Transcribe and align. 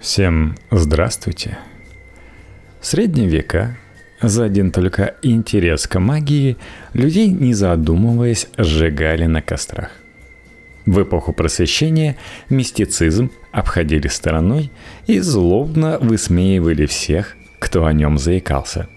Всем 0.00 0.56
здравствуйте. 0.70 1.58
В 2.80 2.86
средние 2.86 3.28
века 3.28 3.76
за 4.22 4.44
один 4.44 4.72
только 4.72 5.16
интерес 5.20 5.86
к 5.86 6.00
магии 6.00 6.56
людей, 6.94 7.28
не 7.28 7.52
задумываясь, 7.52 8.48
сжигали 8.56 9.26
на 9.26 9.42
кострах. 9.42 9.90
В 10.86 11.02
эпоху 11.02 11.34
просвещения 11.34 12.16
мистицизм 12.48 13.30
обходили 13.52 14.08
стороной 14.08 14.72
и 15.06 15.18
злобно 15.18 15.98
высмеивали 15.98 16.86
всех, 16.86 17.36
кто 17.58 17.84
о 17.84 17.92
нем 17.92 18.16
заикался. 18.16 18.88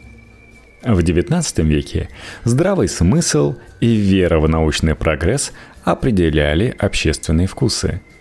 В 0.84 1.00
XIX 1.00 1.64
веке 1.66 2.08
здравый 2.46 2.88
смысл 2.88 3.56
и 3.82 3.94
вера 3.94 4.40
в 4.40 4.48
научный 4.48 4.96
прогресс 4.96 5.52
определяли 5.84 6.74
общественные 6.80 7.48
вкусы– 7.48 8.00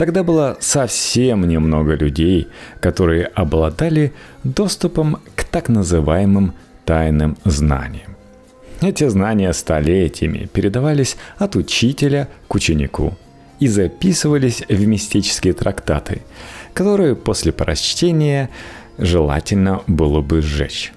Тогда 0.00 0.22
было 0.22 0.56
совсем 0.60 1.46
немного 1.46 1.94
людей, 1.94 2.48
которые 2.80 3.26
обладали 3.26 4.14
доступом 4.44 5.18
к 5.36 5.44
так 5.44 5.68
называемым 5.68 6.54
тайным 6.86 7.36
знаниям. 7.44 8.16
Эти 8.80 9.06
знания 9.08 9.52
столетиями 9.52 10.48
передавались 10.50 11.18
от 11.36 11.54
учителя 11.54 12.28
к 12.48 12.54
ученику 12.54 13.18
и 13.58 13.68
записывались 13.68 14.62
в 14.70 14.86
мистические 14.86 15.52
трактаты, 15.52 16.22
которые 16.72 17.14
после 17.14 17.52
прочтения 17.52 18.48
желательно 18.96 19.82
было 19.86 20.22
бы 20.22 20.40
сжечь. 20.40 20.94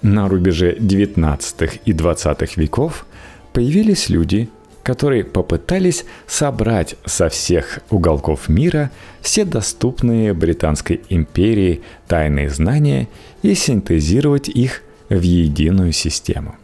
На 0.00 0.28
рубеже 0.28 0.76
19 0.78 1.80
и 1.84 1.92
20 1.92 2.56
веков 2.56 3.04
появились 3.52 4.08
люди, 4.08 4.48
которые 4.88 5.22
попытались 5.22 6.06
собрать 6.26 6.96
со 7.04 7.28
всех 7.28 7.80
уголков 7.90 8.48
мира 8.48 8.90
все 9.20 9.44
доступные 9.44 10.32
Британской 10.32 11.02
империи 11.10 11.82
тайные 12.06 12.48
знания 12.48 13.06
и 13.42 13.52
синтезировать 13.52 14.48
их 14.48 14.80
в 15.10 15.20
единую 15.20 15.92
систему, 15.92 16.56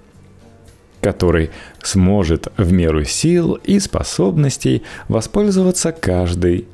который 1.02 1.50
сможет 1.82 2.48
в 2.56 2.72
меру 2.72 3.04
сил 3.04 3.60
и 3.62 3.78
способностей 3.78 4.84
воспользоваться 5.08 5.92
каждый 5.92 6.66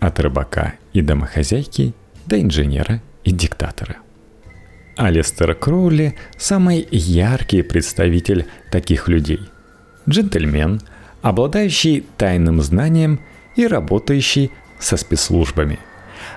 от 0.00 0.20
рыбака 0.20 0.76
и 0.94 1.02
домохозяйки 1.02 1.92
до 2.24 2.40
инженера 2.40 3.02
и 3.24 3.30
диктатора. 3.30 3.98
Алистер 4.96 5.54
Кроули– 5.54 6.14
самый 6.38 6.88
яркий 6.90 7.60
представитель 7.60 8.46
таких 8.70 9.08
людей– 9.08 9.40
джентльмен, 10.08 10.80
обладающий 11.22 12.04
тайным 12.16 12.60
знанием 12.60 13.20
и 13.56 13.66
работающий 13.66 14.50
со 14.78 14.96
спецслужбами, 14.96 15.78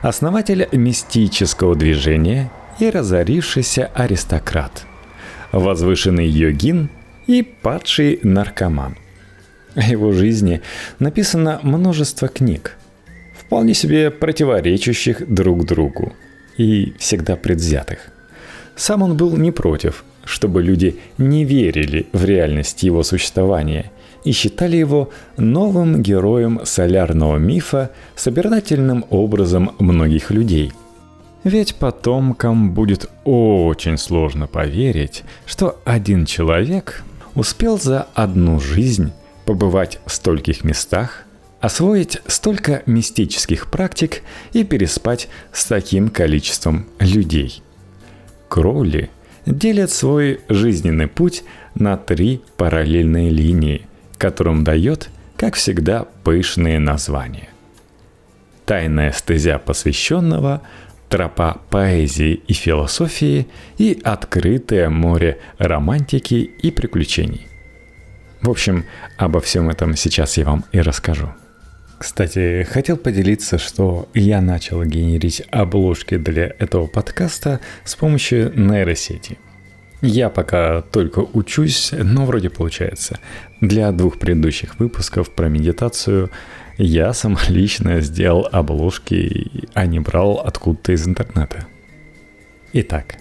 основатель 0.02 0.68
мистического 0.72 1.76
движения 1.76 2.52
и 2.80 2.90
разорившийся 2.90 3.90
аристократ, 3.94 4.86
возвышенный 5.52 6.28
йогин 6.28 6.90
и 7.28 7.42
падший 7.42 8.20
наркоман. 8.22 8.98
О 9.76 9.82
его 9.82 10.12
жизни 10.12 10.62
написано 11.00 11.60
множество 11.64 12.28
книг, 12.28 12.78
вполне 13.38 13.74
себе 13.74 14.12
противоречащих 14.12 15.28
друг 15.28 15.66
другу 15.66 16.14
и 16.58 16.94
всегда 17.00 17.36
предвзятых. 17.36 18.00
Сам 18.76 19.02
он 19.02 19.18
был 19.18 19.36
не 19.38 19.52
против– 19.52 20.04
чтобы 20.26 20.62
люди 20.62 20.98
не 21.18 21.46
верили 21.46 22.08
в 22.12 22.26
реальность 22.26 22.84
его 22.84 23.04
существования 23.04 23.92
и 24.24 24.32
считали 24.32 24.76
его 24.76 25.12
новым 25.38 26.02
героем 26.02 26.62
солярного 26.64 27.38
мифа, 27.38 27.92
собирательным 28.16 29.06
образом 29.10 29.72
многих 29.80 30.32
людей. 30.32 30.74
Ведь 31.44 31.76
потомкам 31.76 32.72
будет 32.72 33.08
очень 33.24 33.98
сложно 33.98 34.48
поверить, 34.48 35.24
что 35.46 35.80
один 35.86 36.26
человек 36.26 37.04
успел 37.36 37.80
за 37.80 38.08
одну 38.16 38.60
жизнь 38.60 39.12
побывать 39.46 40.00
в 40.08 40.12
стольких 40.12 40.64
местах, 40.64 41.26
освоить 41.62 42.20
столько 42.26 42.82
мистических 42.88 43.70
практик 43.70 44.24
и 44.54 44.64
переспать 44.64 45.28
с 45.52 45.66
таким 45.66 46.10
количеством 46.10 46.88
людей. 47.00 47.62
Кроули 48.50 49.12
делят 49.46 49.92
свой 49.92 50.42
жизненный 50.50 51.08
путь 51.08 51.44
на 51.76 51.98
три 51.98 52.42
параллельные 52.58 53.30
линии, 53.30 53.88
которым 54.18 54.64
дает, 54.64 55.10
как 55.38 55.56
всегда, 55.56 56.06
пышные 56.24 56.80
названия. 56.80 57.50
Тайная 58.66 59.12
стезя 59.12 59.60
посвященного, 59.60 60.62
тропа 61.10 61.62
поэзии 61.70 62.42
и 62.48 62.54
философии 62.54 63.48
и 63.78 64.00
открытое 64.04 64.90
море 64.90 65.40
романтики 65.58 66.36
и 66.36 66.72
приключений. 66.72 67.48
В 68.42 68.50
общем, 68.50 68.86
обо 69.18 69.40
всем 69.40 69.70
этом 69.70 69.96
сейчас 69.96 70.38
я 70.38 70.46
вам 70.46 70.66
и 70.72 70.80
расскажу. 70.80 71.30
Кстати, 71.98 72.64
хотел 72.64 72.98
поделиться, 72.98 73.58
что 73.58 74.10
я 74.14 74.42
начал 74.42 74.84
генерить 74.84 75.42
обложки 75.50 76.18
для 76.18 76.54
этого 76.60 76.88
подкаста 76.88 77.62
с 77.84 77.96
помощью 77.96 78.52
нейросети. 78.56 79.38
Я 80.02 80.30
пока 80.30 80.82
только 80.82 81.20
учусь, 81.20 81.92
но 81.94 82.26
вроде 82.26 82.50
получается. 82.50 83.20
Для 83.62 83.92
двух 83.92 84.20
предыдущих 84.20 84.78
выпусков 84.78 85.34
про 85.34 85.48
медитацию 85.48 86.30
я 86.78 87.14
сам 87.14 87.38
лично 87.48 88.02
сделал 88.02 88.48
обложки, 88.52 89.70
а 89.74 89.86
не 89.86 90.00
брал 90.00 90.42
откуда-то 90.46 90.92
из 90.92 91.08
интернета. 91.08 91.66
Итак, 92.74 93.16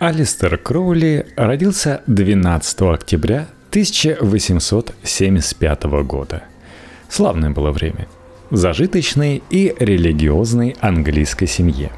Алистер 0.00 0.58
Кроули 0.58 1.26
родился 1.36 2.02
12 2.08 2.82
октября 2.82 3.46
1875 3.70 5.84
года. 6.04 6.42
Славное 7.08 7.50
было 7.50 7.70
время. 7.70 8.06
Зажиточной 8.50 9.42
и 9.50 9.74
религиозной 9.78 10.76
английской 10.80 11.46
семье. 11.46 11.90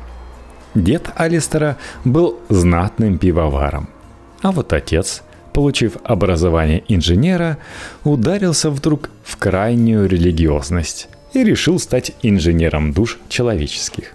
Дед 0.75 1.11
Алистера 1.17 1.77
был 2.05 2.39
знатным 2.49 3.19
пивоваром– 3.19 3.89
а 4.43 4.53
вот 4.53 4.73
отец, 4.73 5.23
получив 5.53 5.97
образование 6.03 6.83
инженера, 6.89 7.59
ударился 8.05 8.71
вдруг 8.71 9.11
в 9.23 9.37
крайнюю 9.37 10.09
религиозность 10.09 11.09
и 11.33 11.45
решил 11.45 11.79
стать 11.79 12.13
инженером 12.23 12.93
душ 12.93 13.19
человеческих, 13.29 14.15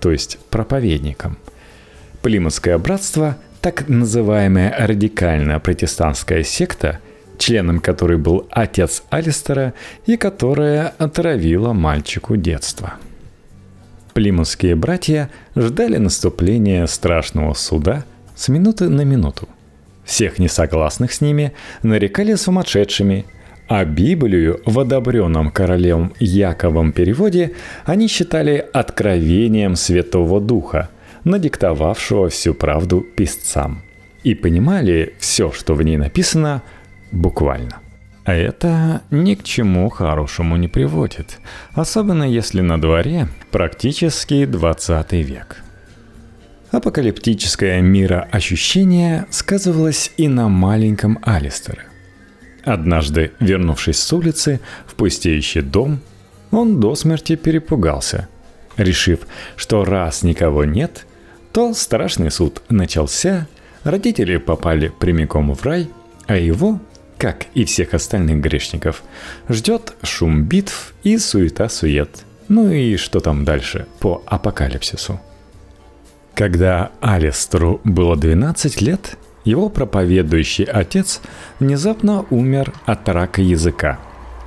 то 0.00 0.10
есть 0.10 0.38
проповедником. 0.50 1.38
Плимутское 2.22 2.78
братство, 2.78 3.36
так 3.60 3.88
называемая 3.88 4.74
радикальная 4.78 5.58
протестантская 5.58 6.42
секта, 6.42 7.00
членом 7.38 7.80
которой 7.80 8.18
был 8.18 8.46
отец 8.50 9.02
Алистера 9.10 9.74
и 10.06 10.16
которая 10.16 10.94
отравила 10.98 11.72
мальчику 11.72 12.36
детство. 12.36 12.94
Плимутские 14.14 14.76
братья 14.76 15.28
ждали 15.54 15.98
наступления 15.98 16.86
страшного 16.86 17.52
суда 17.54 18.04
с 18.34 18.48
минуты 18.48 18.88
на 18.88 19.02
минуту. 19.02 19.48
Всех 20.06 20.38
несогласных 20.38 21.12
с 21.12 21.20
ними 21.20 21.52
нарекали 21.82 22.34
сумасшедшими, 22.34 23.26
а 23.68 23.84
Библию 23.84 24.60
в 24.64 24.78
одобренном 24.78 25.50
королем 25.50 26.14
Яковом 26.20 26.92
переводе 26.92 27.52
они 27.84 28.06
считали 28.06 28.64
откровением 28.72 29.74
Святого 29.74 30.40
Духа, 30.40 30.88
надиктовавшего 31.24 32.28
всю 32.28 32.54
правду 32.54 33.00
писцам. 33.00 33.82
И 34.22 34.34
понимали 34.34 35.14
все, 35.18 35.50
что 35.50 35.74
в 35.74 35.82
ней 35.82 35.96
написано, 35.96 36.62
буквально. 37.12 37.80
А 38.24 38.34
это 38.34 39.02
ни 39.10 39.34
к 39.34 39.44
чему 39.44 39.88
хорошему 39.88 40.56
не 40.56 40.68
приводит, 40.68 41.38
особенно 41.74 42.24
если 42.24 42.60
на 42.60 42.80
дворе 42.80 43.28
практически 43.50 44.44
20 44.44 45.12
век– 45.12 45.62
Апокалиптическое 46.76 47.80
мироощущение 47.80 49.26
сказывалось 49.30 50.12
и 50.16 50.26
на 50.26 50.48
маленьком 50.48 51.18
Алистере. 51.22 51.86
Однажды, 52.64 53.32
вернувшись 53.38 53.98
с 53.98 54.12
улицы 54.12 54.60
в 54.86 54.94
пустеющий 54.94 55.62
дом, 55.62 56.00
он 56.50 56.80
до 56.80 56.96
смерти 56.96 57.36
перепугался, 57.36 58.28
решив, 58.76 59.20
что 59.56 59.84
раз 59.84 60.22
никого 60.22 60.64
нет, 60.64 61.06
то 61.52 61.72
страшный 61.72 62.32
суд 62.32 62.60
начался, 62.68 63.46
родители 63.84 64.36
попали 64.36 64.92
прямиком 64.98 65.54
в 65.54 65.64
рай, 65.64 65.88
а 66.26 66.36
его, 66.36 66.80
как 67.18 67.46
и 67.54 67.64
всех 67.64 67.94
остальных 67.94 68.40
грешников, 68.40 69.02
ждет 69.48 69.94
шум 70.02 70.44
битв 70.44 70.94
и 71.02 71.18
суета-сует. 71.18 72.24
Ну 72.48 72.70
и 72.70 72.96
что 72.96 73.20
там 73.20 73.44
дальше 73.44 73.86
по 74.00 74.22
апокалипсису. 74.26 75.20
Когда 76.34 76.92
Алистеру 77.00 77.80
было 77.84 78.16
12 78.16 78.80
лет, 78.82 79.16
его 79.44 79.68
проповедующий 79.68 80.64
отец 80.64 81.20
внезапно 81.60 82.26
умер 82.30 82.74
от 82.84 83.08
рака 83.08 83.40
языка. 83.40 83.98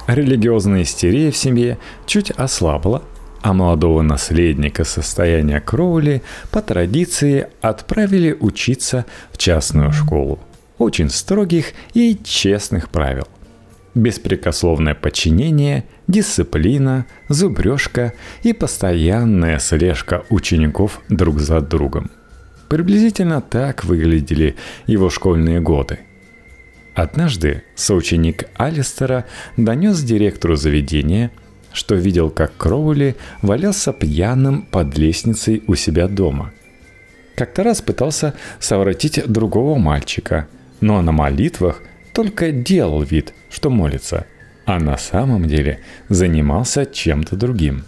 Религиозная 0.08 0.84
истерия 0.84 1.32
в 1.32 1.38
семье 1.38 1.78
чуть 2.06 2.32
ослабла, 2.32 3.04
а 3.42 3.54
молодого 3.54 4.02
наследника 4.02 4.84
состояния 4.84 5.62
Кроули 5.62 6.22
по 6.52 6.62
традиции 6.62 7.48
отправили 7.62 8.36
учиться 8.40 9.06
в 9.32 9.38
частную 9.38 9.92
школу. 9.92 10.40
Очень 10.80 11.10
строгих 11.10 11.74
и 11.94 12.18
честных 12.24 12.90
правил. 12.90 13.28
Беспрекословное 13.94 14.96
подчинение, 14.96 15.84
дисциплина, 16.08 17.06
зубрежка 17.28 18.14
и 18.42 18.54
постоянная 18.54 19.60
слежка 19.60 20.24
учеников 20.32 21.02
друг 21.10 21.40
за 21.40 21.62
другом. 21.62 22.10
Приблизительно 22.70 23.42
так 23.42 23.84
выглядели 23.86 24.56
его 24.88 25.12
школьные 25.12 25.60
годы. 25.60 26.00
Однажды 26.96 27.62
соученик 27.76 28.46
Алистера 28.56 29.26
донес 29.58 30.02
директору 30.02 30.56
заведения– 30.56 31.30
что 31.74 31.96
видел, 31.96 32.30
как 32.30 32.56
Кроули 32.58 33.16
валялся 33.42 33.94
пьяным 33.94 34.64
под 34.64 34.98
лестницей 34.98 35.64
у 35.68 35.76
себя 35.76 36.08
дома. 36.08 36.52
Как-то 37.36 37.64
раз 37.64 37.82
пытался 37.82 38.34
совратить 38.60 39.26
другого 39.28 39.78
мальчика, 39.78 40.48
но 40.82 41.02
на 41.02 41.12
молитвах 41.12 41.82
только 42.14 42.52
делал 42.52 43.02
вид, 43.02 43.34
что 43.50 43.70
молится, 43.70 44.26
а 44.66 44.80
на 44.80 44.98
самом 44.98 45.48
деле 45.48 45.80
занимался 46.10 46.86
чем-то 46.86 47.36
другим. 47.36 47.84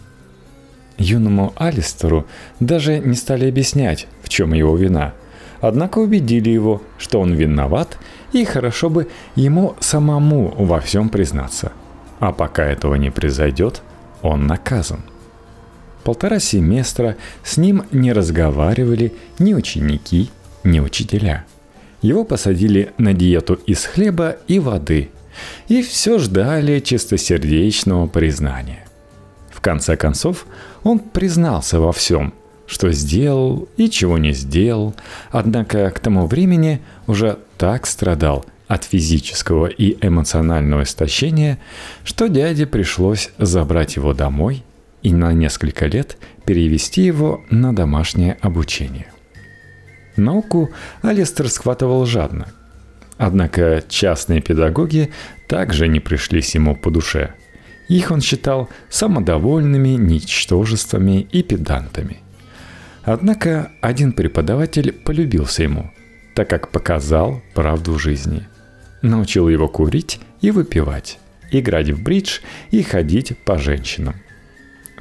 Юному 0.98 1.54
Алистеру 1.56 2.28
даже 2.60 3.00
не 3.00 3.16
стали 3.16 3.48
объяснять, 3.48 4.08
в 4.24 4.30
чем 4.30 4.54
его 4.54 4.76
вина, 4.76 5.14
однако 5.62 6.00
убедили 6.00 6.50
его, 6.50 6.82
что 6.98 7.20
он 7.20 7.34
виноват 7.34 7.98
и 8.34 8.46
хорошо 8.46 8.90
бы 8.90 9.08
ему 9.36 9.76
самому 9.80 10.54
во 10.58 10.80
всем 10.80 11.10
признаться– 11.10 11.72
а 12.22 12.32
пока 12.32 12.64
этого 12.64 12.96
не 12.96 13.10
произойдет, 13.10 13.82
он 14.22 14.46
наказан. 14.46 15.02
Полтора 16.04 16.40
семестра 16.40 17.18
с 17.44 17.58
ним 17.58 17.84
не 17.92 18.14
разговаривали 18.14 19.16
ни 19.40 19.56
ученики, 19.56 20.30
ни 20.64 20.80
учителя. 20.80 21.46
Его 22.02 22.24
посадили 22.24 22.94
на 22.98 23.14
диету 23.14 23.56
из 23.66 23.86
хлеба 23.86 24.38
и 24.48 24.60
воды, 24.60 25.10
и 25.68 25.82
все 25.82 26.18
ждали 26.20 26.80
чистосердечного 26.80 28.08
признания. 28.08 28.86
В 29.52 29.62
конце 29.62 29.96
концов, 29.96 30.48
он 30.84 31.00
признался 31.00 31.80
во 31.80 31.92
всем, 31.92 32.34
что 32.66 32.92
сделал 32.92 33.68
и 33.78 33.90
чего 33.90 34.18
не 34.18 34.32
сделал, 34.34 34.96
однако 35.30 35.90
к 35.92 36.00
тому 36.00 36.26
времени 36.26 36.82
уже 37.06 37.38
так 37.58 37.86
страдал 37.86 38.46
от 38.68 38.86
физического 38.86 39.68
и 39.68 39.98
эмоционального 40.02 40.84
истощения, 40.84 41.60
что 42.04 42.28
дяде 42.28 42.66
пришлось 42.66 43.30
забрать 43.38 43.98
его 43.98 44.14
домой 44.14 44.64
и 45.04 45.14
на 45.14 45.34
несколько 45.34 45.88
лет 45.88 46.18
перевести 46.46 47.04
его 47.04 47.44
на 47.50 47.76
домашнее 47.76 48.38
обучение. 48.42 49.11
Науку 50.16 50.72
Алистер 51.02 51.50
схватывал 51.50 52.06
жадно. 52.06 52.48
Однако 53.18 53.84
частные 53.88 54.42
педагоги 54.42 55.12
также 55.48 55.88
не 55.88 56.00
пришлись 56.00 56.56
ему 56.56 56.76
по 56.76 56.90
душе. 56.90 57.34
Их 57.88 58.12
он 58.12 58.22
считал 58.22 58.70
самодовольными 58.90 59.90
ничтожествами 59.90 61.22
и 61.32 61.44
педантами. 61.44 62.20
Однако 63.04 63.72
один 63.82 64.14
преподаватель 64.14 64.94
полюбился 64.94 65.64
ему, 65.64 65.92
так 66.36 66.50
как 66.50 66.70
показал 66.70 67.42
правду 67.54 67.98
жизни– 68.00 68.48
научил 69.02 69.50
его 69.50 69.68
курить 69.68 70.20
и 70.42 70.52
выпивать, 70.52 71.20
играть 71.50 71.90
в 71.90 72.02
бридж 72.02 72.40
и 72.72 72.82
ходить 72.84 73.38
по 73.46 73.58
женщинам. 73.58 74.16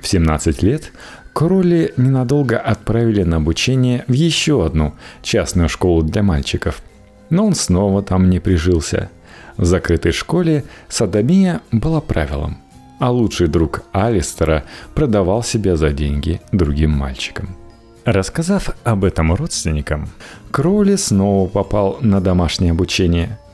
В 0.01 0.07
17 0.07 0.63
лет 0.63 0.93
Кроли 1.33 1.93
ненадолго 1.97 2.59
отправили 2.59 3.23
на 3.23 3.37
обучение 3.37 4.05
в 4.09 4.13
еще 4.13 4.65
одну 4.65 4.95
частную 5.23 5.69
школу 5.69 6.03
для 6.03 6.23
мальчиков, 6.23 6.83
но 7.31 7.47
он 7.47 7.55
снова 7.55 8.03
там 8.03 8.29
не 8.31 8.41
прижился. 8.41 9.11
В 9.57 9.65
закрытой 9.65 10.13
школе 10.13 10.65
садомия 10.89 11.61
была 11.71 12.01
правилом, 12.01 12.59
а 12.99 13.11
лучший 13.11 13.47
друг 13.47 13.83
Алистера 13.93 14.65
продавал 14.95 15.43
себя 15.43 15.77
за 15.77 15.91
деньги 15.91 16.41
другим 16.53 16.91
мальчикам. 16.91 17.57
Рассказав 18.05 18.71
об 18.83 19.05
этом 19.05 19.35
родственникам, 19.35 20.09
Кроули 20.51 20.97
снова 20.97 21.49
попал 21.49 21.99
на 22.01 22.21
домашнее 22.21 22.73
обучение– 22.73 23.39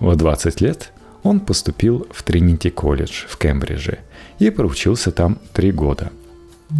в 0.00 0.16
20 0.16 0.60
лет 0.60 0.92
он 1.22 1.40
поступил 1.40 2.06
в 2.10 2.22
Тринити 2.22 2.70
колледж 2.70 3.24
в 3.26 3.38
Кембридже 3.38 4.00
и 4.38 4.50
проучился 4.50 5.10
там 5.12 5.38
три 5.52 5.72
года. 5.72 6.10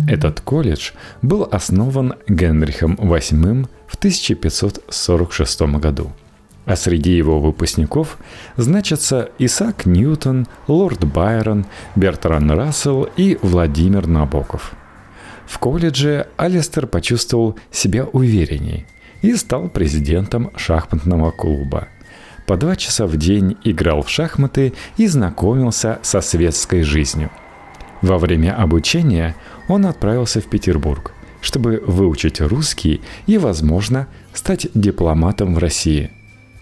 Этот 0.08 0.40
колледж 0.40 0.92
был 1.22 1.48
основан 1.50 2.14
Генрихом 2.28 2.94
VIII 2.94 3.68
в 3.86 3.94
1546 3.94 5.60
году. 5.78 6.12
А 6.66 6.76
среди 6.76 7.14
его 7.16 7.40
выпускников 7.40 8.18
значатся 8.56 9.30
Исаак 9.38 9.86
Ньютон, 9.86 10.46
Лорд 10.66 11.04
Байрон, 11.04 11.66
Бертран 11.94 12.50
Рассел 12.50 13.08
и 13.16 13.38
Владимир 13.42 14.06
Набоков. 14.06 14.72
В 15.46 15.58
колледже 15.58 16.28
Алистер 16.36 16.86
почувствовал 16.86 17.56
себя 17.70 18.04
уверенней 18.04 18.86
и 19.20 19.34
стал 19.34 19.68
президентом 19.68 20.50
шахматного 20.56 21.30
клуба– 21.30 21.88
по 22.46 22.56
два 22.58 22.76
часа 22.76 23.06
в 23.06 23.16
день 23.16 23.56
играл 23.64 24.02
в 24.02 24.10
шахматы 24.10 24.74
и 24.98 25.06
знакомился 25.06 25.98
со 26.02 26.20
светской 26.20 26.82
жизнью. 26.82 27.30
Во 28.02 28.18
время 28.18 28.54
обучения 28.54 29.34
он 29.68 29.86
отправился 29.86 30.40
в 30.40 30.46
Петербург, 30.46 31.12
чтобы 31.40 31.82
выучить 31.86 32.40
русский 32.40 33.00
и, 33.26 33.38
возможно, 33.38 34.06
стать 34.32 34.68
дипломатом 34.74 35.54
в 35.54 35.58
России. 35.58 36.10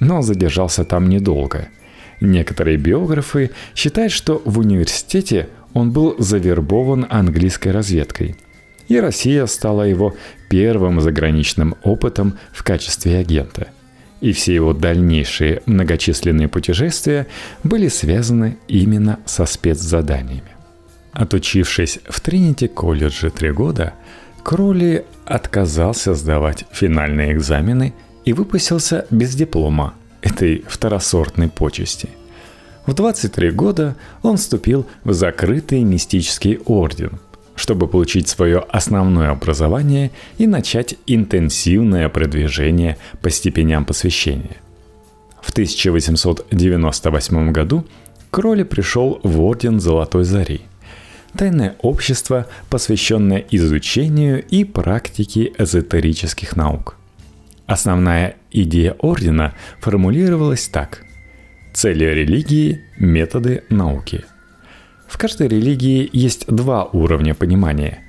Но 0.00 0.22
задержался 0.22 0.84
там 0.84 1.08
недолго. 1.08 1.68
Некоторые 2.20 2.76
биографы 2.76 3.50
считают, 3.74 4.12
что 4.12 4.40
в 4.44 4.58
университете 4.58 5.48
он 5.72 5.90
был 5.90 6.16
завербован 6.18 7.06
английской 7.08 7.68
разведкой. 7.68 8.36
И 8.88 8.98
Россия 8.98 9.46
стала 9.46 9.82
его 9.82 10.14
первым 10.48 11.00
заграничным 11.00 11.76
опытом 11.82 12.38
в 12.52 12.62
качестве 12.62 13.18
агента– 13.18 13.68
и 14.22 14.32
все 14.32 14.54
его 14.54 14.72
дальнейшие 14.72 15.62
многочисленные 15.66 16.48
путешествия 16.48 17.26
были 17.64 17.88
связаны 17.88 18.56
именно 18.68 19.18
со 19.26 19.44
спецзаданиями. 19.44 20.52
Отучившись 21.12 22.00
в 22.08 22.20
Тринити 22.20 22.68
колледже 22.68 23.30
три 23.30 23.52
года, 23.52 23.94
Кроли 24.42 25.04
отказался 25.24 26.14
сдавать 26.14 26.64
финальные 26.72 27.32
экзамены 27.32 27.94
и 28.24 28.32
выпустился 28.32 29.06
без 29.10 29.34
диплома 29.34 29.94
этой 30.20 30.64
второсортной 30.66 31.48
почести. 31.48 32.08
В 32.86 32.94
23 32.94 33.52
года 33.52 33.94
он 34.22 34.36
вступил 34.36 34.86
в 35.04 35.12
закрытый 35.12 35.84
мистический 35.84 36.58
орден– 36.64 37.20
чтобы 37.54 37.86
получить 37.86 38.28
свое 38.28 38.64
основное 38.70 39.28
образование 39.30 40.10
и 40.38 40.46
начать 40.46 40.94
интенсивное 41.06 42.08
продвижение 42.08 42.96
по 43.20 43.28
степеням 43.30 43.84
посвящения. 43.84 44.56
В 45.42 45.50
1898 45.50 47.52
году 47.52 47.84
Кроли 48.30 48.62
пришел 48.62 49.20
в 49.22 49.42
Орден 49.42 49.80
Золотой 49.80 50.24
Зари– 50.24 50.62
тайное 51.36 51.76
общество, 51.80 52.46
посвященное 52.70 53.44
изучению 53.50 54.44
и 54.44 54.64
практике 54.64 55.52
эзотерических 55.58 56.56
наук. 56.56 56.96
Основная 57.66 58.36
идея 58.50 58.92
ордена 58.98 59.54
формулировалась 59.80 60.68
так– 60.68 61.04
цели 61.72 62.04
религии, 62.04 62.82
методы 62.98 63.64
науки– 63.70 64.24
в 65.12 65.18
каждой 65.18 65.46
религии 65.46 66.08
есть 66.14 66.46
два 66.46 66.86
уровня 66.86 67.34
понимания. 67.34 68.02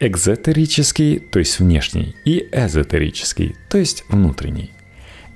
Экзотерический, 0.00 1.18
то 1.18 1.38
есть 1.38 1.58
внешний, 1.58 2.14
и 2.26 2.46
эзотерический, 2.52 3.56
то 3.70 3.78
есть 3.78 4.04
внутренний. 4.10 4.70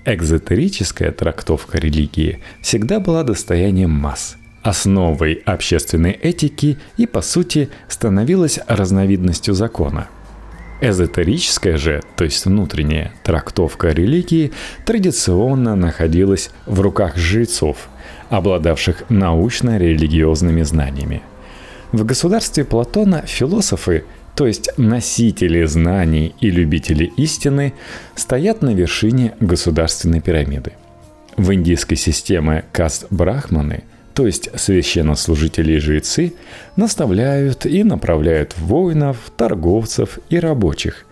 Экзотерическая 0.05 1.13
трактовка 1.13 1.79
религии 1.79 2.41
всегда 2.61 3.01
была 3.01 3.23
достоянием 3.23 3.91
масс, 3.91 4.37
основой 4.69 5.43
общественной 5.45 6.13
этики 6.13 6.79
и, 6.97 7.07
по 7.07 7.23
сути, 7.23 7.69
становилась 7.89 8.59
разновидностью 8.67 9.55
закона– 9.55 10.09
Эзотерическая 10.81 11.79
же, 11.79 12.03
то 12.17 12.25
есть 12.25 12.45
внутренняя 12.45 13.13
трактовка 13.25 13.89
религии, 13.89 14.53
традиционно 14.85 15.75
находилась 15.75 16.51
в 16.67 16.81
руках 16.81 17.17
жрецов, 17.17 17.89
обладавших 18.29 19.05
научно-религиозными 19.09 20.63
знаниями. 20.63 21.23
В 21.93 22.05
государстве 22.05 22.65
Платона 22.65 23.23
философы, 23.27 24.05
то 24.35 24.47
есть 24.47 24.69
носители 24.77 25.65
знаний 25.65 26.35
и 26.41 26.51
любители 26.51 27.11
истины, 27.17 27.73
стоят 28.15 28.61
на 28.61 28.75
вершине 28.75 29.35
государственной 29.41 30.21
пирамиды. 30.21 30.73
В 31.39 31.55
индийской 31.55 31.97
системе 31.97 32.65
каст 32.73 33.07
брахманы, 33.09 33.85
то 34.17 34.27
есть 34.27 34.49
священнослужители 34.59 35.75
и 35.75 35.79
жрецы, 35.79 36.33
наставляют 36.75 37.67
и 37.67 37.85
направляют 37.85 38.57
воинов, 38.57 39.19
торговцев 39.37 40.19
и 40.31 40.41
рабочих, 40.41 41.05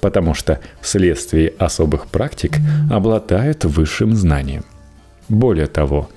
потому 0.00 0.32
что 0.32 0.60
вследствие 0.80 1.52
особых 1.58 2.06
практик 2.06 2.52
обладают 2.88 3.64
высшим 3.64 4.14
знанием. 4.14 4.64
Более 5.28 5.66
того, 5.66 6.08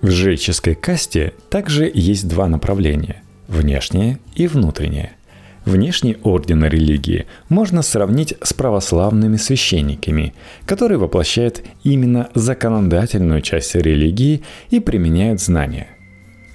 в 0.00 0.10
жреческой 0.10 0.76
касте 0.76 1.34
также 1.50 1.90
есть 1.92 2.28
два 2.28 2.46
направления– 2.46 3.24
внешнее 3.48 4.20
и 4.36 4.46
внутреннее. 4.46 5.16
Внешний 5.64 6.16
орден 6.22 6.64
религии 6.64 7.26
можно 7.50 7.82
сравнить 7.82 8.34
с 8.42 8.54
православными 8.54 9.36
священниками, 9.36 10.34
которые 10.64 10.98
воплощают 10.98 11.62
именно 11.84 12.30
законодательную 12.34 13.42
часть 13.42 13.74
религии 13.74 14.42
и 14.70 14.80
применяют 14.80 15.40
знания. 15.40 15.88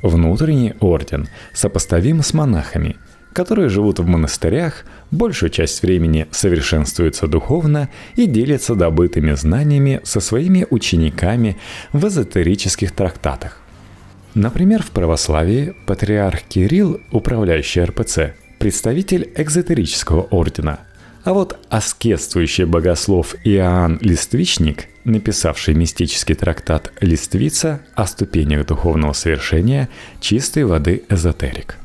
Внутренний 0.02 0.74
орден 0.80 1.28
сопоставим 1.54 2.24
с 2.24 2.34
монахами, 2.34 2.96
которые 3.34 3.70
живут 3.70 4.00
в 4.00 4.08
монастырях, 4.08 4.86
большую 5.12 5.52
часть 5.52 5.84
времени 5.84 6.26
совершенствуются 6.32 7.28
духовно 7.28 7.90
и 8.16 8.26
делятся 8.26 8.76
добытыми 8.76 9.34
знаниями 9.34 10.02
со 10.04 10.20
своими 10.20 10.66
учениками 10.70 11.58
в 11.94 12.08
эзотерических 12.08 12.92
трактатах. 12.92 13.62
Например, 14.34 14.82
в 14.82 14.92
православии 14.92 15.76
патриарх 15.86 16.42
Кирилл, 16.44 17.00
управляющий 17.12 17.84
РПЦ, 17.84 18.34
представитель 18.58 19.32
экзотерического 19.36 20.24
ордена. 20.24 20.80
А 21.24 21.34
вот 21.34 21.58
аскетствующий 21.70 22.66
богослов 22.66 23.36
Иоанн 23.44 23.98
Листвичник, 24.02 24.86
написавший 25.06 25.74
мистический 25.74 26.36
трактат 26.36 26.94
«Листвица» 27.02 27.82
о 27.96 28.06
ступенях 28.06 28.68
духовного 28.68 29.14
совершения, 29.14 29.90
чистой 30.20 30.66
воды 30.66 31.04
эзотерик. 31.10 31.78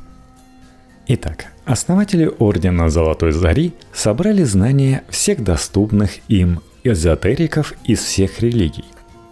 Итак, 1.07 1.47
основатели 1.65 2.31
Ордена 2.39 2.91
Золотой 2.91 3.33
Зари 3.33 3.73
собрали 3.93 4.43
знания 4.45 5.05
всех 5.09 5.43
доступных 5.43 6.19
им 6.29 6.61
эзотериков 6.85 7.73
из 7.85 8.01
всех 8.01 8.41
религий, 8.41 8.85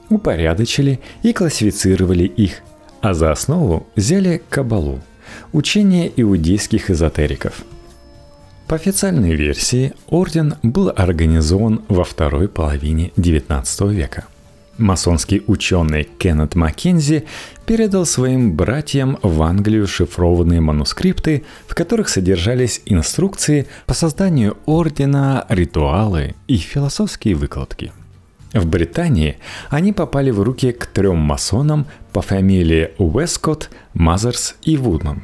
упорядочили 0.09 1.00
и 1.23 1.35
классифицировали 1.35 2.25
их, 2.25 2.62
а 3.02 3.12
за 3.12 3.30
основу 3.30 3.87
взяли 3.95 4.42
Кабалу– 4.49 5.00
Учение 5.52 6.12
иудейских 6.16 6.90
эзотериков. 6.90 7.64
По 8.66 8.76
официальной 8.76 9.35
версии, 9.35 9.94
орден 10.08 10.56
был 10.62 10.92
организован 10.94 11.82
во 11.88 12.04
второй 12.04 12.49
половине 12.49 13.12
XIX 13.16 13.92
века. 13.92 14.26
Масонский 14.78 15.42
ученый 15.47 16.08
Кеннет 16.18 16.54
Маккензи 16.54 17.25
передал 17.66 18.06
своим 18.06 18.54
братьям 18.54 19.18
в 19.23 19.42
Англию 19.42 19.87
шифрованные 19.87 20.61
манускрипты, 20.61 21.44
в 21.66 21.75
которых 21.75 22.08
содержались 22.08 22.80
инструкции 22.87 23.66
по 23.87 23.94
созданию 23.94 24.56
ордена, 24.66 25.44
ритуалы 25.49 26.35
и 26.47 26.56
философские 26.58 27.35
выкладки. 27.35 27.92
В 28.55 28.67
Британии 28.67 29.37
они 29.69 29.93
попали 29.93 30.31
в 30.31 30.43
руки 30.43 30.73
к 30.73 30.87
трем 30.87 31.19
масонам 31.19 31.87
по 32.12 32.23
фамилии 32.23 32.90
Уэскотт, 32.97 33.71
Мазерс 33.93 34.57
и 34.62 34.76
Вудман, 34.76 35.23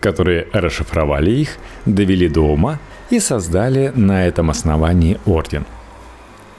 которые 0.00 0.46
расшифровали 0.52 1.30
их, 1.30 1.56
довели 1.86 2.28
до 2.28 2.42
ума 2.42 2.78
и 3.08 3.18
создали 3.18 3.92
на 3.94 4.26
этом 4.26 4.50
основании 4.50 5.18
орден. 5.24 5.64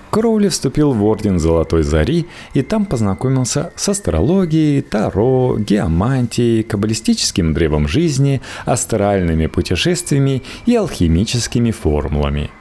Кроули 0.09 0.47
вступил 0.47 0.93
в 0.93 1.03
орден 1.03 1.37
Золотой 1.37 1.83
Зари 1.83 2.25
и 2.53 2.63
там 2.63 2.85
познакомился 2.85 3.71
с 3.75 3.89
астрологией, 3.89 4.81
таро, 4.81 5.57
геомантией, 5.59 6.63
каббалистическим 6.63 7.53
древом 7.53 7.87
жизни, 7.87 8.41
астральными 8.65 9.45
путешествиями 9.45 10.41
и 10.65 10.75
алхимическими 10.75 11.69
формулами– 11.69 12.49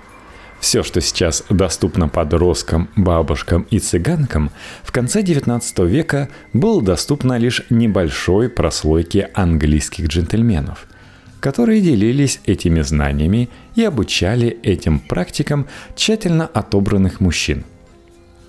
все, 0.61 0.83
что 0.83 1.01
сейчас 1.01 1.45
доступно 1.51 2.09
подросткам, 2.09 2.89
бабушкам 2.97 3.67
и 3.71 3.79
цыганкам, 3.79 4.51
в 4.83 4.93
конце 4.93 5.23
XIX 5.23 5.87
века 5.87 6.29
было 6.53 6.83
доступно 6.83 7.37
лишь 7.37 7.63
небольшой 7.71 8.49
прослойке 8.49 9.31
английских 9.35 10.07
джентльменов, 10.07 10.87
которые 11.41 11.81
делились 11.81 12.41
этими 12.47 12.81
знаниями 12.81 13.49
и 13.75 13.85
обучали 13.85 14.59
этим 14.63 14.99
практикам 14.99 15.67
тщательно 15.95 16.47
отобранных 16.47 17.21
мужчин. 17.21 17.65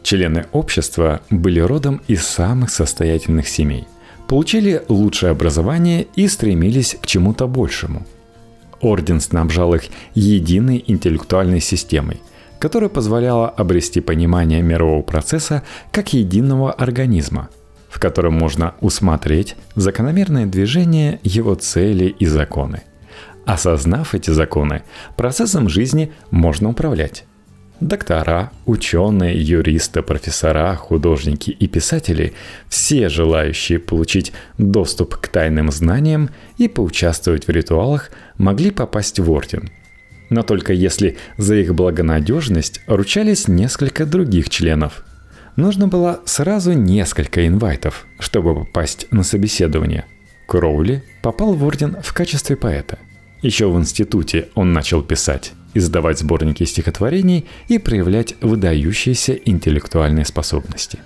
Члены 0.03 0.45
общества 0.53 1.21
были 1.29 1.59
родом 1.59 2.01
из 2.07 2.25
самых 2.25 2.69
состоятельных 2.69 3.49
семей, 3.49 3.85
получили 4.29 4.81
лучшее 4.87 5.31
образование 5.31 6.07
и 6.15 6.27
стремились 6.29 6.95
к 7.01 7.05
чему-то 7.05 7.47
большему– 7.47 8.05
Орден 8.81 9.19
снабжал 9.19 9.73
их 9.73 9.83
единой 10.13 10.83
интеллектуальной 10.85 11.61
системой, 11.61 12.21
которая 12.59 12.89
позволяла 12.89 13.49
обрести 13.49 14.01
понимание 14.01 14.61
мирового 14.61 15.01
процесса 15.01 15.63
как 15.91 16.13
единого 16.13 16.71
организма, 16.71 17.49
в 17.89 17.99
котором 17.99 18.33
можно 18.33 18.75
усмотреть 18.81 19.55
закономерное 19.75 20.45
движение 20.45 21.19
его 21.23 21.55
цели 21.55 22.05
и 22.05 22.25
законы. 22.25 22.83
Осознав 23.45 24.13
эти 24.13 24.29
законы, 24.29 24.83
процессом 25.15 25.69
жизни 25.69 26.11
можно 26.31 26.69
управлять. 26.69 27.25
Доктора, 27.79 28.51
ученые, 28.65 29.39
юристы, 29.39 30.01
профессора, 30.01 30.75
художники 30.75 31.51
и 31.51 31.67
писатели– 31.67 32.33
все 32.69 33.07
желающие 33.07 33.77
получить 33.77 34.33
доступ 34.57 35.17
к 35.17 35.27
тайным 35.27 35.71
знаниям 35.71 36.31
и 36.57 36.67
поучаствовать 36.67 37.45
в 37.45 37.51
ритуалах 37.51 38.09
могли 38.39 38.71
попасть 38.71 39.19
в 39.19 39.29
орден. 39.29 39.69
Но 40.31 40.41
только 40.41 40.73
если 40.73 41.17
за 41.37 41.55
их 41.55 41.75
благонадежность 41.75 42.81
ручались 42.87 43.47
несколько 43.47 44.07
других 44.07 44.49
членов. 44.49 45.03
Нужно 45.55 45.87
было 45.87 46.21
сразу 46.25 46.73
несколько 46.73 47.45
инвайтов, 47.45 48.07
чтобы 48.19 48.55
попасть 48.55 49.05
на 49.11 49.21
собеседование. 49.21 50.05
Кроули 50.47 51.03
попал 51.21 51.53
в 51.53 51.63
орден 51.63 51.97
в 52.01 52.11
качестве 52.13 52.55
поэта. 52.55 52.97
Еще 53.43 53.69
в 53.69 53.77
институте 53.77 54.49
он 54.55 54.73
начал 54.73 55.03
писать 55.03 55.53
издавать 55.77 56.19
сборники 56.19 56.63
стихотворений 56.63 57.45
и 57.67 57.77
проявлять 57.77 58.35
выдающиеся 58.41 59.33
интеллектуальные 59.33 60.25
способности. 60.25 60.99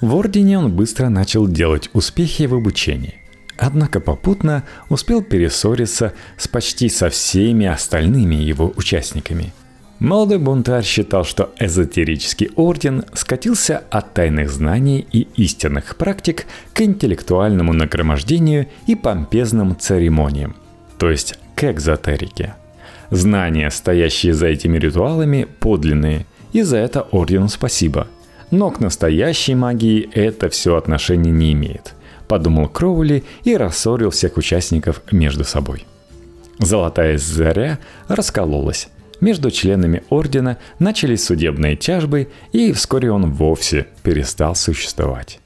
В 0.00 0.14
Ордене 0.14 0.58
он 0.58 0.72
быстро 0.72 1.08
начал 1.08 1.48
делать 1.48 1.88
успехи 1.92 2.44
в 2.44 2.54
обучении. 2.54 3.14
Однако 3.58 4.00
попутно 4.00 4.64
успел 4.90 5.22
перессориться 5.22 6.12
с 6.36 6.46
почти 6.46 6.90
со 6.90 7.08
всеми 7.08 7.66
остальными 7.66 8.34
его 8.34 8.72
участниками. 8.76 9.54
Молодой 9.98 10.38
бунтарь 10.38 10.84
считал, 10.84 11.24
что 11.24 11.54
эзотерический 11.58 12.50
орден 12.54 13.04
скатился 13.14 13.82
от 13.90 14.12
тайных 14.12 14.50
знаний 14.50 15.06
и 15.10 15.26
истинных 15.36 15.96
практик 15.96 16.44
к 16.74 16.82
интеллектуальному 16.82 17.72
нагромождению 17.72 18.66
и 18.86 18.94
помпезным 18.94 19.74
церемониям, 19.78 20.54
то 20.98 21.10
есть 21.10 21.38
к 21.54 21.64
экзотерике– 21.64 22.56
Знания, 23.10 23.70
стоящие 23.70 24.34
за 24.34 24.46
этими 24.46 24.78
ритуалами, 24.78 25.46
подлинные, 25.60 26.26
и 26.52 26.62
за 26.62 26.78
это 26.78 27.02
ордену 27.02 27.48
спасибо. 27.48 28.08
Но 28.50 28.70
к 28.70 28.80
настоящей 28.80 29.54
магии 29.54 30.08
это 30.12 30.48
все 30.48 30.76
отношения 30.76 31.30
не 31.30 31.52
имеет, 31.52 31.94
подумал 32.28 32.68
Кроули 32.68 33.24
и 33.44 33.56
рассорил 33.56 34.10
всех 34.10 34.36
участников 34.36 35.02
между 35.10 35.44
собой. 35.44 35.84
Золотая 36.58 37.18
заря 37.18 37.78
раскололась. 38.08 38.88
Между 39.20 39.50
членами 39.50 40.02
ордена 40.10 40.58
начались 40.78 41.24
судебные 41.24 41.76
тяжбы, 41.76 42.28
и 42.52 42.72
вскоре 42.72 43.10
он 43.10 43.32
вовсе 43.32 43.86
перестал 44.02 44.54
существовать. 44.54 45.40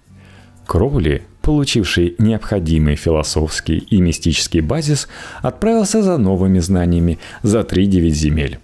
Кроули 0.66 1.22
получивший 1.42 2.14
необходимый 2.18 2.96
философский 2.96 3.78
и 3.78 4.00
мистический 4.00 4.60
базис, 4.60 5.08
отправился 5.42 6.02
за 6.02 6.18
новыми 6.18 6.58
знаниями 6.58 7.18
за 7.42 7.64
три 7.64 7.86
девять 7.86 8.14
земель. 8.14 8.58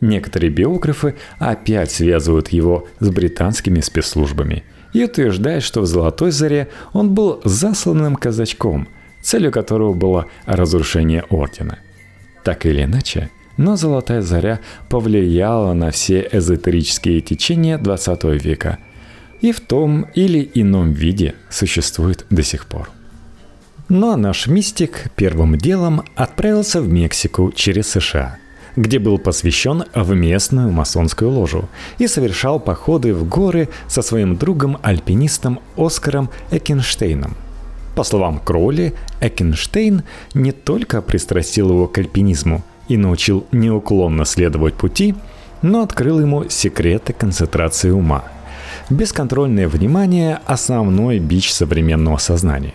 Некоторые 0.00 0.50
биографы 0.50 1.14
опять 1.38 1.90
связывают 1.90 2.48
его 2.48 2.86
с 3.00 3.08
британскими 3.10 3.80
спецслужбами 3.80 4.64
и 4.92 5.04
утверждают, 5.04 5.64
что 5.64 5.80
в 5.80 5.86
«Золотой 5.86 6.30
заре» 6.30 6.68
он 6.92 7.14
был 7.14 7.40
засланным 7.44 8.16
казачком, 8.16 8.88
целью 9.22 9.50
которого 9.50 9.94
было 9.94 10.26
разрушение 10.44 11.24
ордена. 11.30 11.78
Так 12.44 12.66
или 12.66 12.84
иначе, 12.84 13.30
но 13.56 13.76
«Золотая 13.76 14.20
заря» 14.20 14.60
повлияла 14.88 15.72
на 15.72 15.90
все 15.90 16.28
эзотерические 16.30 17.20
течения 17.20 17.78
XX 17.78 18.38
века– 18.38 18.78
и 19.40 19.52
в 19.52 19.60
том 19.60 20.06
или 20.14 20.50
ином 20.54 20.92
виде 20.92 21.34
существует 21.50 22.26
до 22.30 22.42
сих 22.42 22.66
пор. 22.66 22.90
А 23.88 24.16
наш 24.16 24.48
мистик 24.48 25.10
первым 25.14 25.56
делом 25.56 26.02
отправился 26.16 26.80
в 26.80 26.88
Мексику 26.88 27.52
через 27.54 27.88
США, 27.88 28.38
где 28.74 28.98
был 28.98 29.18
посвящен 29.18 29.84
в 29.94 30.12
местную 30.12 30.72
масонскую 30.72 31.30
ложу 31.30 31.68
и 31.98 32.08
совершал 32.08 32.58
походы 32.58 33.14
в 33.14 33.28
горы 33.28 33.68
со 33.86 34.02
своим 34.02 34.36
другом-альпинистом 34.36 35.60
Оскаром 35.76 36.30
Экенштейном. 36.50 37.36
По 37.94 38.02
словам 38.04 38.40
Кроули, 38.40 38.92
Экенштейн 39.20 40.02
не 40.34 40.52
только 40.52 41.00
пристрастил 41.00 41.70
его 41.70 41.86
к 41.86 41.96
альпинизму 41.96 42.62
и 42.88 42.96
научил 42.96 43.46
неуклонно 43.52 44.24
следовать 44.24 44.74
пути, 44.74 45.14
но 45.62 45.82
открыл 45.82 46.20
ему 46.20 46.48
секреты 46.48 47.12
концентрации 47.12 47.90
ума. 47.90 48.24
Бесконтрольное 48.90 49.66
внимание– 49.66 50.38
основной 50.46 51.18
бич 51.18 51.52
современного 51.52 52.18
сознания. 52.18 52.74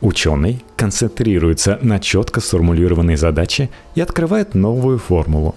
Ученый 0.00 0.64
концентрируется 0.74 1.78
на 1.82 2.00
четко 2.00 2.40
сформулированной 2.40 3.16
задаче 3.16 3.68
и 3.94 4.00
открывает 4.00 4.54
новую 4.54 4.98
формулу. 4.98 5.54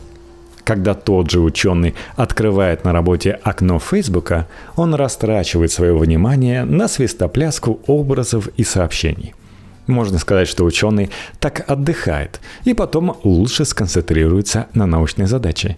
Когда 0.66 0.94
тот 0.94 1.32
же 1.32 1.40
ученый 1.40 1.96
открывает 2.18 2.84
на 2.84 2.92
работе 2.92 3.40
окно 3.44 3.80
Фейсбука, 3.80 4.50
он 4.76 4.94
растрачивает 4.94 5.72
свое 5.72 5.98
внимание 5.98 6.66
на 6.66 6.90
свистопляску 6.90 7.80
образов 7.88 8.50
и 8.58 8.66
сообщений. 8.66 9.34
Можно 9.88 10.18
сказать, 10.18 10.50
что 10.50 10.66
ученый 10.66 11.12
так 11.40 11.64
отдыхает 11.70 12.42
и 12.66 12.74
потом 12.74 13.16
лучше 13.24 13.64
сконцентрируется 13.64 14.68
на 14.74 14.86
научной 14.86 15.28
задаче. 15.28 15.78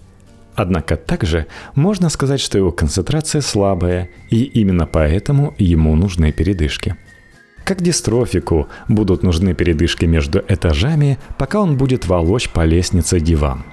Однако 0.55 0.95
также 0.95 1.47
можно 1.75 2.09
сказать, 2.09 2.39
что 2.39 2.57
его 2.57 2.71
концентрация 2.71 3.41
слабая, 3.41 4.09
и 4.29 4.43
именно 4.43 4.88
поэтому 4.88 5.53
ему 5.57 5.95
нужны 5.95 6.31
передышки– 6.31 6.95
как 7.65 7.81
дистрофику 7.81 8.67
будут 8.88 9.24
нужны 9.24 9.55
передышки 9.55 10.05
между 10.05 10.43
этажами, 10.47 11.17
пока 11.39 11.59
он 11.59 11.77
будет 11.77 12.05
волочь 12.05 12.47
по 12.50 12.63
лестнице 12.63 13.19
диван. 13.19 13.63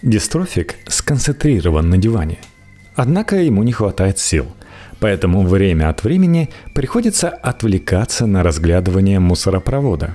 Дистрофик 0.00 0.76
сконцентрирован 0.86 1.90
на 1.90 1.98
диване. 1.98 2.38
Однако 2.96 3.36
ему 3.36 3.62
не 3.64 3.72
хватает 3.72 4.18
сил, 4.18 4.46
поэтому 4.98 5.46
время 5.46 5.90
от 5.90 6.04
времени 6.04 6.48
приходится 6.74 7.28
отвлекаться 7.28 8.26
на 8.26 8.42
разглядывание 8.42 9.20
мусоропровода. 9.20 10.14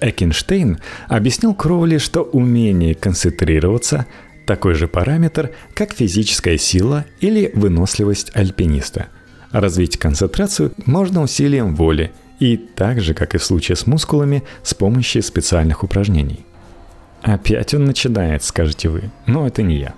Экинштейн 0.00 0.78
объяснил 1.08 1.54
Кроули, 1.54 1.98
что 1.98 2.22
умение 2.22 2.94
концентрироваться– 2.94 4.06
такой 4.46 4.74
же 4.74 4.88
параметр, 4.88 5.50
как 5.74 5.92
физическая 5.92 6.58
сила 6.58 7.04
или 7.20 7.50
выносливость 7.54 8.30
альпиниста. 8.34 9.06
Развить 9.50 9.98
концентрацию 9.98 10.72
можно 10.86 11.22
усилием 11.22 11.74
воли– 11.74 12.12
и 12.40 12.56
так 12.56 13.00
же, 13.00 13.14
как 13.14 13.34
и 13.34 13.38
в 13.38 13.44
случае 13.44 13.76
с 13.76 13.86
мускулами, 13.86 14.42
с 14.62 14.74
помощью 14.74 15.22
специальных 15.22 15.82
упражнений. 15.82 16.44
Опять 17.22 17.74
он 17.74 17.84
начинает, 17.84 18.42
скажете 18.42 18.88
вы, 18.88 19.10
но 19.26 19.46
это 19.46 19.62
не 19.62 19.78
я. 19.78 19.94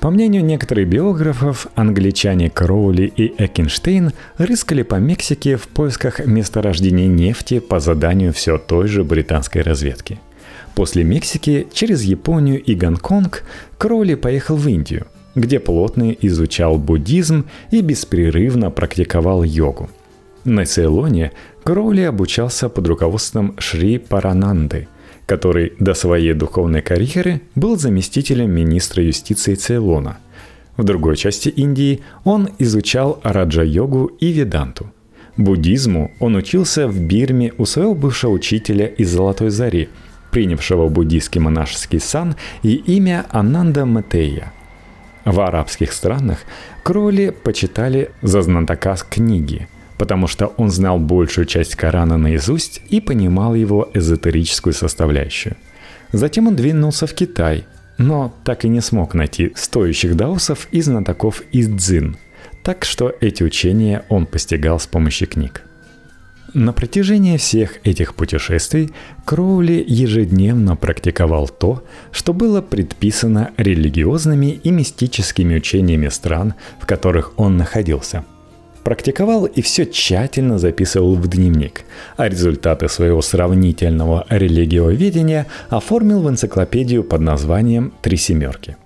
По 0.00 0.10
мнению 0.10 0.44
некоторых 0.44 0.88
биографов, 0.88 1.66
англичане 1.74 2.48
Кроули 2.50 3.12
и 3.14 3.34
Экинштейн 3.42 4.12
рыскали 4.38 4.82
по 4.82 4.96
Мексике 4.96 5.56
в 5.56 5.68
поисках 5.68 6.24
месторождений 6.24 7.06
нефти 7.06 7.58
по 7.58 7.80
заданию 7.80 8.32
все 8.32 8.58
той 8.58 8.88
же 8.88 9.04
британской 9.04 9.62
разведки. 9.62 10.20
После 10.76 11.04
Мексики 11.04 11.66
через 11.72 12.02
Японию 12.02 12.62
и 12.62 12.74
Гонконг 12.74 13.44
Кроули 13.78 14.14
поехал 14.14 14.56
в 14.56 14.68
Индию, 14.68 15.06
где 15.34 15.58
плотно 15.58 16.12
изучал 16.20 16.76
буддизм 16.76 17.46
и 17.70 17.80
беспрерывно 17.80 18.70
практиковал 18.70 19.42
йогу. 19.42 19.88
На 20.44 20.66
Цейлоне 20.66 21.32
Кроули 21.64 22.02
обучался 22.02 22.68
под 22.68 22.86
руководством 22.88 23.54
Шри 23.58 23.96
Парананды, 23.96 24.86
который 25.24 25.72
до 25.78 25.94
своей 25.94 26.34
духовной 26.34 26.82
карьеры 26.82 27.40
был 27.54 27.78
заместителем 27.78 28.50
министра 28.50 29.02
юстиции 29.02 29.54
Цейлона. 29.54 30.18
В 30.76 30.84
другой 30.84 31.16
части 31.16 31.48
Индии 31.48 32.02
он 32.22 32.50
изучал 32.58 33.18
раджа-йогу 33.22 34.10
и 34.20 34.30
веданту. 34.30 34.92
Буддизму 35.38 36.12
он 36.20 36.36
учился 36.36 36.86
в 36.86 37.00
Бирме 37.00 37.54
у 37.56 37.64
своего 37.64 37.94
бывшего 37.94 38.32
учителя 38.32 38.86
из 38.86 39.10
Золотой 39.10 39.48
Зари, 39.48 39.88
принявшего 40.36 40.88
буддийский 40.88 41.40
монашеский 41.40 41.98
сан 41.98 42.36
и 42.62 42.74
имя 42.74 43.24
Ананда 43.30 43.86
Матея. 43.86 44.52
В 45.24 45.40
арабских 45.40 45.94
странах 45.94 46.40
Кроули 46.82 47.30
почитали 47.30 48.10
за 48.20 48.42
знатока 48.42 48.96
книги– 49.08 49.66
потому 49.98 50.26
что 50.26 50.48
он 50.58 50.70
знал 50.70 50.98
большую 50.98 51.46
часть 51.46 51.74
Корана 51.74 52.18
наизусть 52.18 52.82
и 52.90 53.00
понимал 53.00 53.54
его 53.54 53.88
эзотерическую 53.94 54.74
составляющую. 54.74 55.56
Затем 56.12 56.48
он 56.48 56.54
двинулся 56.54 57.06
в 57.06 57.14
Китай, 57.14 57.64
но 57.96 58.34
так 58.44 58.66
и 58.66 58.68
не 58.68 58.82
смог 58.82 59.14
найти 59.14 59.52
стоящих 59.54 60.16
даосов 60.16 60.68
и 60.70 60.82
знатоков 60.82 61.40
из 61.50 61.66
дзин, 61.68 62.18
так 62.62 62.84
что 62.84 63.10
эти 63.22 63.42
учения 63.42 64.04
он 64.10 64.26
постигал 64.26 64.78
с 64.78 64.86
помощью 64.86 65.28
книг. 65.28 65.62
На 66.58 66.72
протяжении 66.72 67.36
всех 67.36 67.86
этих 67.86 68.14
путешествий 68.14 68.90
Кроули 69.26 69.84
ежедневно 69.86 70.74
практиковал 70.74 71.48
то, 71.48 71.82
что 72.12 72.32
было 72.32 72.62
предписано 72.62 73.50
религиозными 73.58 74.58
и 74.64 74.70
мистическими 74.70 75.56
учениями 75.56 76.08
стран, 76.08 76.54
в 76.80 76.86
которых 76.86 77.34
он 77.36 77.58
находился– 77.58 78.24
практиковал 78.84 79.44
и 79.44 79.60
все 79.60 79.84
тщательно 79.84 80.58
записывал 80.58 81.16
в 81.16 81.28
дневник, 81.28 81.82
а 82.16 82.26
результаты 82.26 82.88
своего 82.88 83.20
сравнительного 83.20 84.24
религиоведения 84.30 85.48
оформил 85.68 86.22
в 86.22 86.30
энциклопедию 86.30 87.04
под 87.04 87.20
названием 87.20 87.92
«Три 88.00 88.16
семерки». 88.16 88.76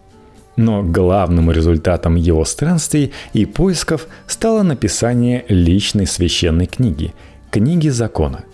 Но 0.56 0.82
главным 0.82 1.52
результатом 1.52 2.16
его 2.16 2.44
странствий 2.44 3.12
и 3.32 3.44
поисков 3.44 4.08
стало 4.26 4.62
написание 4.62 5.44
личной 5.48 6.08
священной 6.08 6.66
книги– 6.66 7.14
книги 7.50 7.88
закона. 7.88 8.44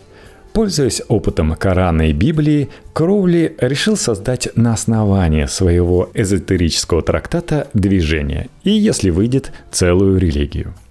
Пользуясь 0.53 1.03
опытом 1.09 1.55
Корана 1.55 2.09
и 2.09 2.13
Библии, 2.13 2.71
Кроули 2.95 3.57
решил 3.61 3.97
создать 3.97 4.49
на 4.57 4.73
основании 4.73 5.47
своего 5.47 6.11
эзотерического 6.15 7.03
трактата 7.03 7.69
движение 7.75 8.49
и, 8.65 8.71
если 8.71 9.11
выйдет, 9.11 9.53
целую 9.71 10.19
религию– 10.19 10.75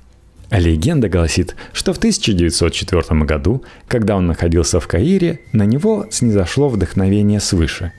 легенда 0.52 1.10
гласит, 1.10 1.56
что 1.74 1.94
в 1.94 1.98
1904 1.98 3.22
году, 3.22 3.63
когда 3.88 4.15
он 4.15 4.28
находился 4.28 4.80
в 4.80 4.88
Каире, 4.88 5.39
на 5.52 5.63
него 5.63 6.06
снизошло 6.10 6.70
вдохновение 6.70 7.39
свыше. 7.39 7.91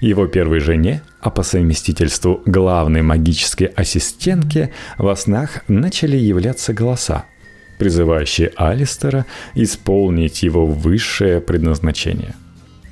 Его 0.00 0.26
первой 0.26 0.60
жене, 0.60 1.02
а 1.20 1.30
по 1.30 1.42
совместительству 1.42 2.40
главной 2.46 3.02
магической 3.02 3.66
ассистентке, 3.66 4.70
во 4.96 5.16
снах 5.16 5.64
начали 5.66 6.16
являться 6.16 6.72
голоса, 6.72 7.24
призывающие 7.78 8.52
Алистера 8.56 9.26
исполнить 9.54 10.42
его 10.42 10.66
высшее 10.66 11.40
предназначение. 11.40 12.34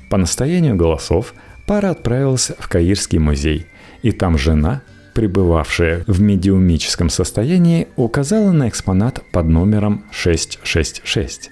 По 0.09 0.17
настоянию 0.17 0.75
голосов 0.75 1.33
пара 1.65 1.91
отправилась 1.91 2.51
в 2.57 2.67
Каирский 2.67 3.19
музей, 3.19 3.67
и 4.01 4.11
там 4.11 4.37
жена 4.37 4.81
пребывавшая 5.17 6.03
в 6.05 6.21
медиумическом 6.21 7.09
состоянии, 7.09 7.87
указала 7.95 8.51
на 8.51 8.69
экспонат 8.69 9.23
под 9.31 9.47
номером 9.47 10.05
666. 10.11 11.49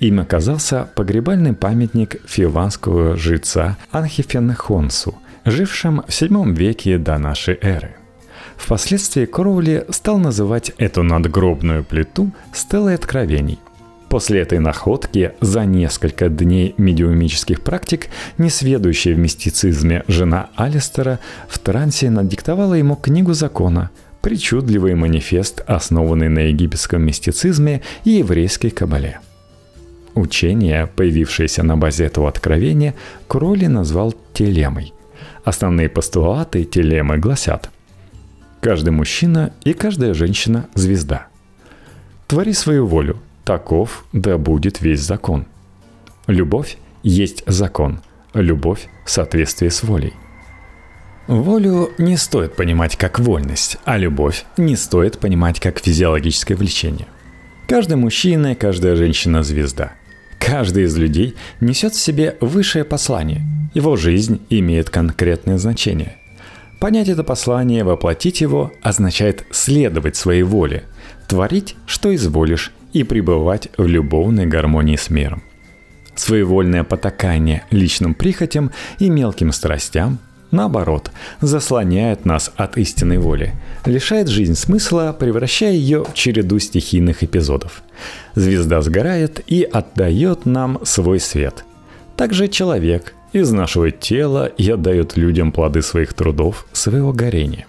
Им 0.00 0.20
оказался 0.20 0.88
погребальный 0.96 1.52
памятник 1.52 2.16
фиванского 2.26 3.18
жреца 3.18 3.76
Анхифенхонсу, 3.90 5.16
жившим 5.44 6.00
в 6.00 6.08
VII 6.08 6.54
веке 6.54 6.96
до 6.96 7.18
нашей 7.18 7.58
эры. 7.60 7.94
Впоследствии 8.56 9.24
Кроули 9.24 9.84
стал 9.90 10.18
называть 10.18 10.72
эту 10.78 11.02
надгробную 11.02 11.84
плиту 11.84 12.32
стелой 12.52 12.94
откровений– 12.94 13.58
После 14.14 14.42
этой 14.42 14.60
находки 14.60 15.32
за 15.40 15.64
несколько 15.64 16.28
дней 16.28 16.76
медиумических 16.78 17.62
практик 17.62 18.06
несведущая 18.38 19.12
в 19.12 19.18
мистицизме 19.18 20.04
жена 20.06 20.50
Алистера 20.54 21.18
в 21.48 21.58
трансе 21.58 22.10
надиктовала 22.10 22.74
ему 22.74 22.94
книгу 22.94 23.32
закона, 23.32 23.90
причудливый 24.22 24.94
манифест, 24.94 25.64
основанный 25.66 26.28
на 26.28 26.38
египетском 26.50 27.02
мистицизме 27.02 27.82
и 28.04 28.10
еврейской 28.10 28.70
кабале. 28.70 29.18
Учение, 30.14 30.86
появившееся 30.94 31.64
на 31.64 31.76
базе 31.76 32.04
этого 32.04 32.28
откровения, 32.28 32.94
Кроли 33.26 33.66
назвал 33.66 34.14
телемой. 34.32 34.92
Основные 35.42 35.88
постулаты 35.88 36.62
телемы 36.62 37.18
гласят 37.18 37.68
«Каждый 38.64 38.92
мужчина 38.92 39.52
и 39.64 39.74
каждая 39.74 40.14
женщина– 40.14 40.68
звезда. 40.74 41.26
Твори 42.26 42.54
свою 42.54 42.86
волю, 42.86 43.20
таков 43.44 44.06
да 44.14 44.38
будет 44.38 44.80
весь 44.80 45.02
закон. 45.02 45.44
Любовь 46.28 46.78
есть 47.02 47.42
закон, 47.46 48.00
любовь 48.32 48.88
в 49.04 49.10
соответствии 49.10 49.68
с 49.68 49.82
волей. 49.82 50.14
Волю 51.26 51.90
не 51.98 52.16
стоит 52.16 52.56
понимать 52.56 52.96
как 52.96 53.18
вольность, 53.18 53.76
а 53.84 53.98
любовь 53.98 54.46
не 54.56 54.76
стоит 54.76 55.18
понимать 55.18 55.60
как 55.60 55.80
физиологическое 55.80 56.56
влечение. 56.56 57.08
Каждый 57.68 57.98
мужчина 57.98 58.52
и 58.52 58.54
каждая 58.54 58.96
женщина– 58.96 59.42
звезда. 59.42 59.92
Каждый 60.38 60.84
из 60.84 60.96
людей 60.96 61.34
несет 61.60 61.92
в 61.92 62.00
себе 62.00 62.38
высшее 62.40 62.86
послание. 62.86 63.42
Его 63.74 63.96
жизнь 63.96 64.40
имеет 64.48 64.88
конкретное 64.88 65.58
значение. 65.58 66.16
Понять 66.80 67.08
это 67.08 67.24
послание, 67.24 67.84
воплотить 67.84 68.40
его, 68.40 68.72
означает 68.82 69.46
следовать 69.50 70.16
своей 70.16 70.42
воле, 70.42 70.84
творить, 71.28 71.76
что 71.86 72.14
изволишь, 72.14 72.72
и 72.92 73.02
пребывать 73.02 73.68
в 73.76 73.86
любовной 73.86 74.46
гармонии 74.46 74.96
с 74.96 75.10
миром. 75.10 75.42
Своевольное 76.14 76.84
потакание 76.84 77.64
личным 77.70 78.14
прихотям 78.14 78.70
и 79.00 79.10
мелким 79.10 79.50
страстям 79.50 80.20
наоборот, 80.54 81.10
заслоняет 81.40 82.24
нас 82.24 82.50
от 82.56 82.78
истинной 82.78 83.18
воли, 83.18 83.52
лишает 83.84 84.28
жизнь 84.28 84.54
смысла, 84.54 85.14
превращая 85.18 85.72
ее 85.72 86.04
в 86.04 86.14
череду 86.14 86.58
стихийных 86.58 87.22
эпизодов. 87.22 87.82
Звезда 88.34 88.80
сгорает 88.80 89.42
и 89.46 89.62
отдает 89.62 90.46
нам 90.46 90.80
свой 90.84 91.20
свет. 91.20 91.64
Также 92.16 92.48
человек 92.48 93.14
изнашивает 93.40 94.00
тело 94.00 94.46
и 94.46 94.70
отдает 94.70 95.16
людям 95.16 95.52
плоды 95.52 95.82
своих 95.82 96.14
трудов, 96.14 96.66
своего 96.72 97.12
горения. 97.12 97.66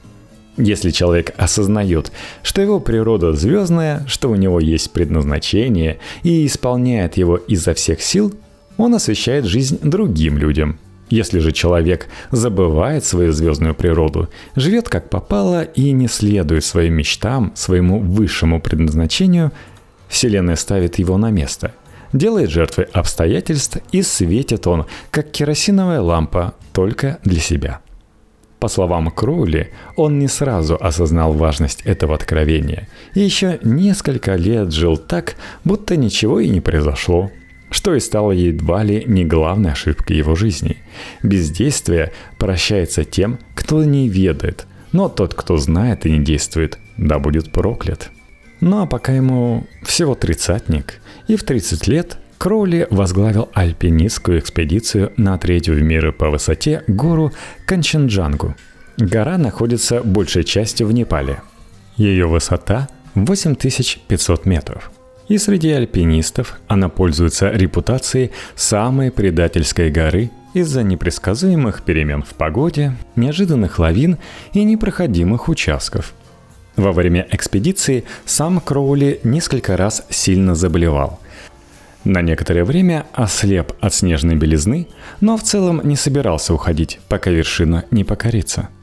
Если 0.58 0.92
человек 0.92 1.34
осознает, 1.38 2.12
что 2.42 2.62
его 2.62 2.80
природа 2.80 3.34
звездная, 3.34 4.06
что 4.08 4.30
у 4.30 4.36
него 4.36 4.60
есть 4.60 4.92
предназначение 4.92 6.00
и 6.24 6.46
исполняет 6.46 7.18
его 7.18 7.36
изо 7.36 7.74
всех 7.74 8.02
сил, 8.02 8.34
он 8.78 8.96
освещает 8.96 9.46
жизнь 9.46 9.80
другим 9.82 10.38
людям– 10.38 10.80
если 11.10 11.40
же 11.40 11.52
человек 11.52 12.08
забывает 12.32 13.06
свою 13.06 13.32
звездную 13.32 13.76
природу, 13.76 14.30
живет 14.56 14.90
как 14.90 15.10
попало 15.10 15.62
и 15.64 15.92
не 15.92 16.08
следует 16.08 16.66
своим 16.66 16.96
мечтам, 16.96 17.52
своему 17.56 18.00
высшему 18.00 18.60
предназначению, 18.60 19.52
Вселенная 20.08 20.56
ставит 20.56 20.98
его 20.98 21.18
на 21.18 21.30
место, 21.30 21.74
делает 22.18 22.50
жертвой 22.50 22.86
обстоятельств 22.86 23.78
и 23.92 24.02
светит 24.02 24.68
он, 24.68 24.86
как 25.12 25.32
керосиновая 25.32 26.02
лампа, 26.02 26.56
только 26.74 27.20
для 27.24 27.40
себя. 27.40 27.82
По 28.60 28.68
словам 28.68 29.12
Кроули, 29.12 29.72
он 29.96 30.18
не 30.18 30.28
сразу 30.28 30.78
осознал 30.80 31.34
важность 31.34 31.82
этого 31.82 32.16
откровения 32.16 32.88
и 33.14 33.20
еще 33.20 33.60
несколько 33.64 34.36
лет 34.36 34.72
жил 34.72 34.98
так, 34.98 35.36
будто 35.64 35.98
ничего 35.98 36.40
и 36.40 36.50
не 36.50 36.62
произошло– 36.62 37.32
что 37.76 37.94
и 37.94 38.00
стало 38.00 38.32
едва 38.32 38.84
ли 38.84 39.04
не 39.06 39.26
главной 39.26 39.72
ошибкой 39.72 40.18
его 40.18 40.36
жизни. 40.36 40.78
Бездействие 41.24 42.14
прощается 42.38 43.04
тем, 43.04 43.38
кто 43.54 43.84
не 43.84 44.08
ведает, 44.08 44.66
но 44.94 45.10
тот, 45.10 45.34
кто 45.34 45.58
знает 45.58 46.06
и 46.06 46.12
не 46.12 46.24
действует, 46.24 46.80
да 46.98 47.20
будет 47.20 47.52
проклят. 47.52 48.12
Ну 48.66 48.82
а 48.82 48.88
пока 48.88 49.12
ему 49.12 49.68
всего 49.84 50.16
тридцатник, 50.16 51.00
и 51.28 51.36
в 51.36 51.44
30 51.44 51.88
лет 51.88 52.18
Кроули 52.40 52.88
возглавил 52.90 53.48
альпинистскую 53.54 54.40
экспедицию 54.40 55.14
на 55.18 55.38
третью 55.38 55.76
в 55.76 55.84
мире 55.84 56.12
по 56.12 56.32
высоте 56.32 56.84
гору 56.88 57.32
Канченджангу. 57.68 58.56
Гора 58.98 59.38
находится 59.38 60.02
большей 60.02 60.44
частью 60.44 60.88
в 60.88 60.94
Непале. 60.94 61.44
Ее 61.96 62.26
высота 62.26 62.90
8500 63.14 64.48
метров. 64.48 64.90
И 65.28 65.38
среди 65.38 65.70
альпинистов 65.70 66.58
она 66.68 66.90
пользуется 66.90 67.52
репутацией 67.52 68.32
самой 68.56 69.12
предательской 69.12 69.92
горы 69.92 70.32
из-за 70.56 70.82
непредсказуемых 70.82 71.84
перемен 71.84 72.24
в 72.24 72.34
погоде, 72.34 72.96
неожиданных 73.16 73.78
лавин 73.78 74.18
и 74.54 74.64
непроходимых 74.64 75.50
участков. 75.50 76.16
Во 76.76 76.92
время 76.92 77.28
экспедиции 77.32 78.04
сам 78.26 78.60
Кроули 78.60 79.20
несколько 79.24 79.78
раз 79.78 80.06
сильно 80.10 80.56
заболевал. 80.56 81.20
На 82.04 82.22
некоторое 82.22 82.64
время 82.64 83.06
ослеп 83.14 83.74
от 83.80 83.94
снежной 83.94 84.36
белизны, 84.36 84.88
но 85.22 85.38
в 85.38 85.44
целом 85.44 85.82
не 85.84 85.96
собирался 85.96 86.54
уходить, 86.54 87.00
пока 87.08 87.32
вершина 87.32 87.86
не 87.92 88.04
покорится– 88.04 88.70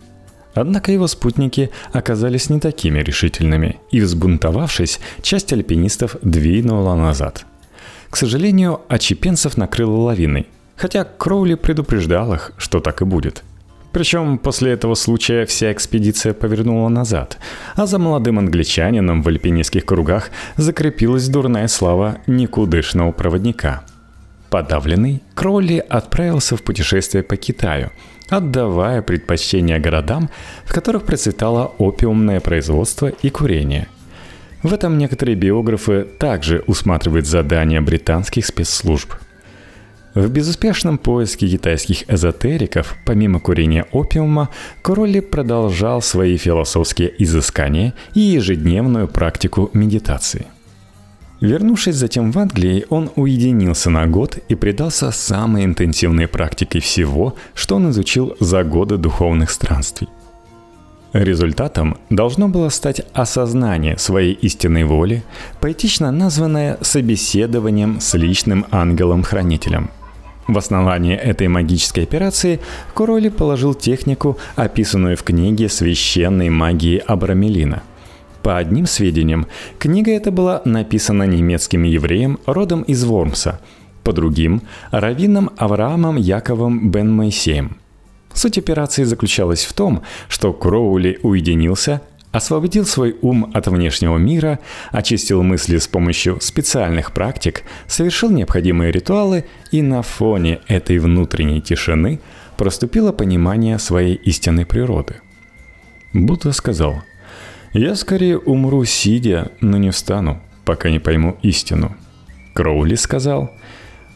Однако 0.54 0.92
его 0.92 1.06
спутники 1.06 1.70
оказались 1.92 2.50
не 2.50 2.60
такими 2.60 3.00
решительными, 3.00 3.78
и 3.90 4.00
взбунтовавшись, 4.00 5.00
часть 5.22 5.52
альпинистов 5.52 6.16
двинула 6.22 6.94
назад. 6.94 7.46
К 8.10 8.16
сожалению, 8.16 8.82
очепенцев 8.88 9.56
накрыло 9.56 9.96
лавиной, 9.96 10.46
хотя 10.76 11.04
Кроули 11.04 11.54
предупреждал 11.54 12.34
их, 12.34 12.52
что 12.58 12.80
так 12.80 13.00
и 13.00 13.06
будет. 13.06 13.42
Причем 13.92 14.38
после 14.38 14.72
этого 14.72 14.94
случая 14.94 15.44
вся 15.44 15.72
экспедиция 15.72 16.32
повернула 16.32 16.88
назад, 16.88 17.38
а 17.74 17.86
за 17.86 17.98
молодым 17.98 18.38
англичанином 18.38 19.22
в 19.22 19.28
альпинистских 19.28 19.84
кругах 19.84 20.30
закрепилась 20.56 21.28
дурная 21.28 21.68
слава 21.68 22.18
никудышного 22.26 23.12
проводника. 23.12 23.84
Подавленный, 24.50 25.22
Кроули 25.34 25.78
отправился 25.78 26.56
в 26.56 26.62
путешествие 26.62 27.22
по 27.22 27.36
Китаю– 27.36 27.90
отдавая 28.32 29.02
предпочтение 29.02 29.78
городам, 29.78 30.30
в 30.64 30.72
которых 30.72 31.04
процветало 31.04 31.72
опиумное 31.78 32.40
производство 32.40 33.08
и 33.08 33.30
курение. 33.30 33.88
В 34.62 34.72
этом 34.72 34.96
некоторые 34.96 35.34
биографы 35.34 36.06
также 36.18 36.62
усматривают 36.66 37.26
задания 37.26 37.80
британских 37.80 38.46
спецслужб. 38.46 39.14
В 40.14 40.28
безуспешном 40.28 40.98
поиске 40.98 41.48
китайских 41.48 42.10
эзотериков, 42.10 42.96
помимо 43.06 43.40
курения 43.40 43.86
опиума, 43.92 44.50
Королли 44.82 45.20
продолжал 45.20 46.02
свои 46.02 46.36
философские 46.36 47.12
изыскания 47.22 47.94
и 48.14 48.20
ежедневную 48.20 49.08
практику 49.08 49.70
медитации– 49.72 50.46
Вернувшись 51.42 51.96
затем 51.96 52.30
в 52.30 52.38
Англии, 52.38 52.86
он 52.88 53.10
уединился 53.16 53.90
на 53.90 54.06
год 54.06 54.38
и 54.48 54.54
предался 54.54 55.10
самой 55.10 55.64
интенсивной 55.64 56.28
практике 56.28 56.78
всего, 56.78 57.34
что 57.54 57.76
он 57.76 57.90
изучил 57.90 58.36
за 58.38 58.62
годы 58.62 58.96
духовных 58.96 59.50
странствий. 59.50 60.08
Результатом 61.12 61.96
должно 62.10 62.48
было 62.48 62.68
стать 62.68 63.02
осознание 63.12 63.98
своей 63.98 64.34
истинной 64.34 64.84
воли, 64.84 65.24
поэтично 65.60 66.12
названное 66.12 66.78
собеседованием 66.80 68.00
с 68.00 68.14
личным 68.14 68.64
ангелом-хранителем. 68.70 69.90
В 70.46 70.58
основании 70.58 71.14
этой 71.14 71.48
магической 71.48 72.02
операции 72.02 72.60
Короли 72.94 73.28
положил 73.28 73.74
технику, 73.74 74.38
описанную 74.56 75.16
в 75.16 75.22
книге 75.22 75.68
священной 75.68 76.50
магии 76.50 77.02
Абрамелина– 77.06 77.82
по 78.42 78.58
одним 78.58 78.86
сведениям, 78.86 79.46
книга 79.78 80.10
эта 80.10 80.32
была 80.32 80.62
написана 80.64 81.22
немецким 81.22 81.84
евреем 81.84 82.40
родом 82.44 82.82
из 82.82 83.04
Вормса, 83.04 83.60
по 84.02 84.12
другим– 84.12 84.62
раввином 84.90 85.50
Авраамом 85.56 86.16
Яковом 86.16 86.90
бен 86.90 87.12
Моисеем. 87.12 87.76
Суть 88.34 88.58
операции 88.58 89.04
заключалась 89.04 89.64
в 89.64 89.72
том, 89.74 90.02
что 90.28 90.52
Кроули 90.52 91.20
уединился, 91.22 92.02
освободил 92.32 92.84
свой 92.84 93.16
ум 93.22 93.50
от 93.54 93.68
внешнего 93.68 94.16
мира, 94.16 94.58
очистил 94.90 95.42
мысли 95.42 95.78
с 95.78 95.86
помощью 95.86 96.40
специальных 96.40 97.12
практик, 97.12 97.62
совершил 97.86 98.30
необходимые 98.30 98.90
ритуалы, 98.90 99.44
и 99.70 99.82
на 99.82 100.02
фоне 100.02 100.60
этой 100.66 100.98
внутренней 100.98 101.60
тишины 101.60 102.20
проступило 102.56 103.12
понимание 103.12 103.78
своей 103.78 104.16
истинной 104.16 104.66
природы. 104.66 105.16
Будда 106.12 106.52
сказал– 106.52 107.02
я 107.74 107.94
скорее 107.94 108.38
умру 108.38 108.84
сидя, 108.84 109.50
но 109.62 109.78
не 109.78 109.90
встану, 109.90 110.42
пока 110.66 110.90
не 110.90 110.98
пойму 110.98 111.38
истину. 111.40 111.96
Кроули 112.52 112.96
сказал, 112.96 113.50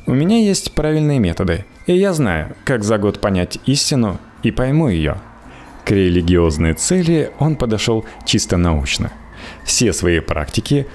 у 0.05 0.12
меня 0.12 0.37
есть 0.37 0.74
правильные 0.74 1.18
методы, 1.20 1.64
и 1.87 1.96
я 1.96 2.12
знаю, 2.12 2.55
как 2.66 2.85
за 2.85 2.98
год 2.98 3.18
понять 3.18 3.59
истину 3.64 4.18
и 4.42 4.50
пойму 4.50 4.88
ее. 4.88 5.22
К 5.87 5.92
религиозной 5.92 6.75
цели 6.75 7.31
он 7.38 7.57
подошел 7.57 8.05
чисто 8.25 8.57
научно. 8.57 9.12
Все 9.64 9.92
свои 9.92 10.20
практики 10.20 10.87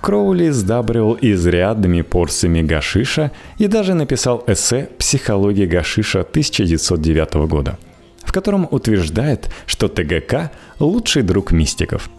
Кроули 0.00 0.48
сдабривал 0.48 1.18
изрядными 1.20 2.02
порциями 2.02 2.62
гашиша 2.62 3.30
и 3.58 3.66
даже 3.66 3.92
написал 3.94 4.42
эссе 4.46 4.88
«Психология 4.98 5.66
гашиша» 5.66 6.20
1909 6.20 7.34
года– 7.46 7.78
в 8.28 8.32
котором 8.32 8.68
утверждает, 8.70 9.50
что 9.66 9.88
ТГК– 9.88 10.50
лучший 10.78 11.22
друг 11.22 11.52
мистиков. 11.52 12.10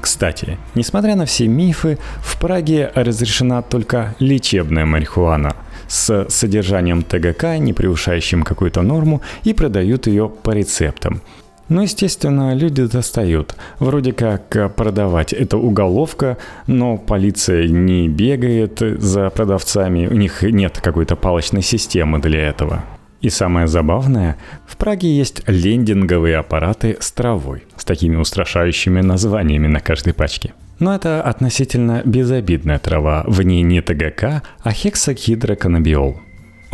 Кстати, 0.00 0.58
несмотря 0.74 1.14
на 1.14 1.24
все 1.24 1.46
мифы, 1.46 1.98
в 2.18 2.38
Праге 2.40 2.92
разрешена 2.94 3.62
только 3.62 4.14
лечебная 4.18 4.86
марихуана 4.86 5.56
с 5.88 6.26
содержанием 6.28 7.02
ТГК, 7.02 7.58
не 7.58 7.72
превышающим 7.72 8.42
какую-то 8.42 8.82
норму, 8.82 9.22
и 9.44 9.52
продают 9.52 10.06
ее 10.06 10.28
по 10.28 10.50
рецептам. 10.50 11.22
Но, 11.68 11.82
естественно, 11.82 12.54
люди 12.54 12.86
достают. 12.86 13.56
Вроде 13.78 14.12
как 14.12 14.74
продавать 14.76 15.32
это 15.32 15.58
уголовка, 15.58 16.36
но 16.66 16.96
полиция 16.96 17.66
не 17.68 18.08
бегает 18.08 18.80
за 18.80 19.30
продавцами, 19.30 20.06
у 20.06 20.14
них 20.14 20.42
нет 20.42 20.80
какой-то 20.80 21.16
палочной 21.16 21.62
системы 21.62 22.20
для 22.20 22.48
этого. 22.48 22.84
И 23.20 23.30
самое 23.30 23.66
забавное, 23.66 24.36
в 24.66 24.76
Праге 24.76 25.08
есть 25.08 25.42
лендинговые 25.48 26.36
аппараты 26.36 26.96
с 27.00 27.10
травой, 27.10 27.64
с 27.76 27.84
такими 27.84 28.16
устрашающими 28.16 29.00
названиями 29.00 29.66
на 29.66 29.80
каждой 29.80 30.12
пачке. 30.12 30.52
Но 30.78 30.94
это 30.94 31.22
относительно 31.22 32.02
безобидная 32.04 32.78
трава, 32.78 33.24
в 33.26 33.42
ней 33.42 33.62
не 33.62 33.80
ТГК, 33.80 34.42
а 34.62 34.72
хексагидроканабиол. 34.72 36.20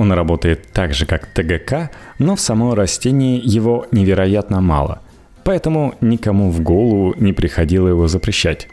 Он 0.03 0.11
работает 0.11 0.67
так 0.73 0.95
же, 0.95 1.07
как 1.07 1.27
ТГК, 1.27 1.93
но 2.19 2.35
в 2.35 2.41
самом 2.41 2.75
растении 2.75 3.41
его 3.41 3.87
невероятно 3.93 4.61
мало, 4.61 5.01
поэтому 5.45 5.95
никому 6.01 6.51
в 6.51 6.61
голову 6.61 7.15
не 7.19 7.33
приходило 7.33 7.87
его 7.87 8.09
запрещать. 8.09 8.67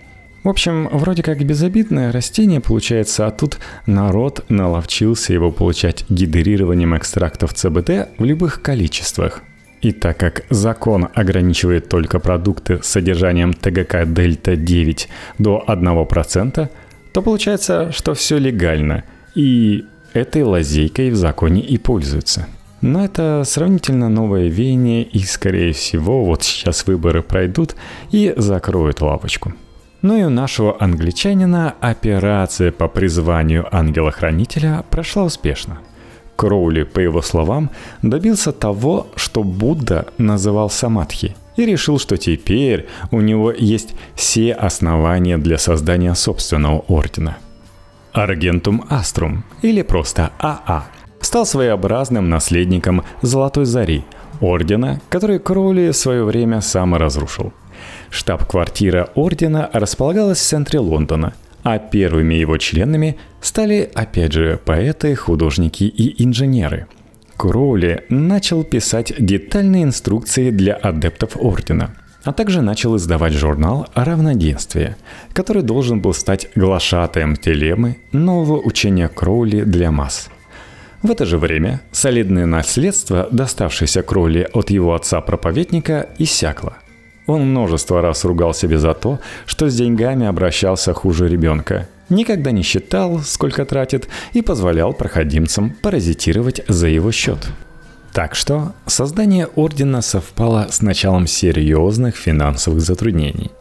В 0.43 0.49
общем, 0.49 0.89
вроде 0.91 1.21
как 1.21 1.45
безобидное 1.45 2.11
растение 2.11 2.61
получается, 2.61 3.27
а 3.27 3.29
тут 3.29 3.59
народ 3.85 4.43
наловчился 4.49 5.31
его 5.31 5.51
получать 5.51 6.03
гидрированием 6.09 6.97
экстрактов 6.97 7.53
ЦБД 7.53 8.09
в 8.17 8.23
любых 8.25 8.63
количествах. 8.63 9.43
И 9.83 9.91
так 9.91 10.17
как 10.17 10.45
закон 10.49 11.09
ограничивает 11.13 11.89
только 11.89 12.19
продукты 12.19 12.81
с 12.81 12.87
содержанием 12.87 13.53
ТГК 13.53 14.05
дельта-9 14.05 15.07
до 15.37 15.63
1%, 15.67 16.69
то 17.13 17.21
получается, 17.21 17.91
что 17.91 18.15
все 18.15 18.39
легально, 18.39 19.03
и 19.35 19.85
этой 20.13 20.43
лазейкой 20.43 21.11
в 21.11 21.15
законе 21.15 21.61
и 21.61 21.77
пользуются. 21.77 22.47
Но 22.81 23.03
это 23.03 23.43
сравнительно 23.45 24.09
новое 24.09 24.47
веяние, 24.47 25.03
и, 25.03 25.19
скорее 25.19 25.73
всего, 25.73 26.23
вот 26.23 26.43
сейчас 26.43 26.87
выборы 26.87 27.21
пройдут 27.21 27.75
и 28.11 28.33
закроют 28.37 29.01
лавочку. 29.01 29.53
Ну 30.01 30.17
и 30.17 30.23
у 30.23 30.29
нашего 30.29 30.81
англичанина 30.81 31.75
операция 31.81 32.71
по 32.71 32.87
призванию 32.87 33.67
ангела-хранителя 33.69 34.85
прошла 34.89 35.25
успешно. 35.25 35.79
Кроули, 36.37 36.83
по 36.83 36.99
его 36.99 37.21
словам, 37.21 37.69
добился 38.01 38.53
того, 38.53 39.07
что 39.17 39.43
Будда 39.43 40.07
называл 40.17 40.69
самадхи, 40.69 41.35
и 41.57 41.65
решил, 41.65 41.99
что 41.99 42.15
теперь 42.15 42.87
у 43.11 43.19
него 43.19 43.51
есть 43.51 43.93
все 44.15 44.53
основания 44.53 45.37
для 45.37 45.57
создания 45.57 46.15
собственного 46.15 46.79
ордена. 46.87 47.37
Аргентум 48.23 48.85
Аструм, 48.89 49.43
или 49.61 49.81
просто 49.81 50.31
АА, 50.39 50.85
стал 51.21 51.45
своеобразным 51.45 52.29
наследником 52.29 53.03
Золотой 53.21 53.65
Зари, 53.65 54.03
ордена, 54.41 55.01
который 55.09 55.39
Кроули 55.39 55.91
в 55.91 55.97
свое 55.97 56.23
время 56.23 56.61
сам 56.61 56.95
разрушил– 56.95 57.53
Штаб-квартира 58.09 59.09
ордена 59.15 59.69
располагалась 59.71 60.39
в 60.39 60.47
центре 60.47 60.79
Лондона, 60.79 61.33
а 61.63 61.77
первыми 61.77 62.35
его 62.35 62.57
членами 62.57 63.17
стали, 63.41 63.89
опять 63.93 64.33
же, 64.33 64.59
поэты, 64.63 65.15
художники 65.15 65.83
и 65.83 66.23
инженеры. 66.23 66.87
Кроули 67.37 68.05
начал 68.09 68.63
писать 68.63 69.13
детальные 69.17 69.83
инструкции 69.83 70.51
для 70.51 70.73
адептов 70.73 71.37
ордена, 71.37 71.95
а 72.29 72.31
также 72.31 72.61
начал 72.61 72.95
издавать 72.95 73.33
журнал 73.33 73.87
«Равноденствие», 73.95 74.97
который 75.33 75.63
должен 75.63 75.99
был 75.99 76.13
стать 76.13 76.49
глашатаем 76.53 77.35
телемы 77.35 77.97
нового 78.11 78.61
учения 78.61 79.07
Кроули 79.07 79.61
для 79.61 79.91
масс– 79.91 80.29
в 81.01 81.09
это 81.09 81.25
же 81.25 81.37
время 81.37 81.79
солидное 81.91 82.45
наследство, 82.45 83.29
доставшееся 83.31 84.03
Кроули 84.03 84.47
от 84.53 84.69
его 84.69 84.93
отца-проповедника, 84.93 86.09
иссякло– 86.19 86.77
он 87.25 87.49
множество 87.49 88.01
раз 88.01 88.25
ругал 88.25 88.53
себя 88.53 88.77
за 88.77 88.93
то, 88.93 89.19
что 89.45 89.69
с 89.69 89.75
деньгами 89.75 90.27
обращался 90.27 90.93
хуже 90.93 91.27
ребенка. 91.27 91.87
Никогда 92.09 92.51
не 92.51 92.63
считал, 92.63 93.19
сколько 93.19 93.65
тратит, 93.65 94.07
и 94.33 94.41
позволял 94.41 94.93
проходимцам 94.93 95.75
паразитировать 95.81 96.61
за 96.67 96.87
его 96.87 97.11
счет. 97.11 97.51
Так 98.13 98.35
что 98.35 98.73
создание 98.85 99.47
ордена 99.47 100.01
совпало 100.01 100.67
с 100.69 100.81
началом 100.81 101.27
серьезных 101.27 102.15
финансовых 102.15 102.81
затруднений. 102.81 103.51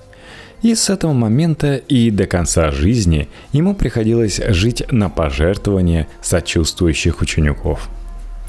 И 0.62 0.74
с 0.74 0.90
этого 0.90 1.12
момента 1.12 1.76
и 1.76 2.10
до 2.10 2.26
конца 2.26 2.70
жизни 2.70 3.28
ему 3.52 3.74
приходилось 3.74 4.40
жить 4.48 4.84
на 4.90 5.08
пожертвования 5.08 6.08
сочувствующих 6.20 7.20
учеников. 7.20 7.88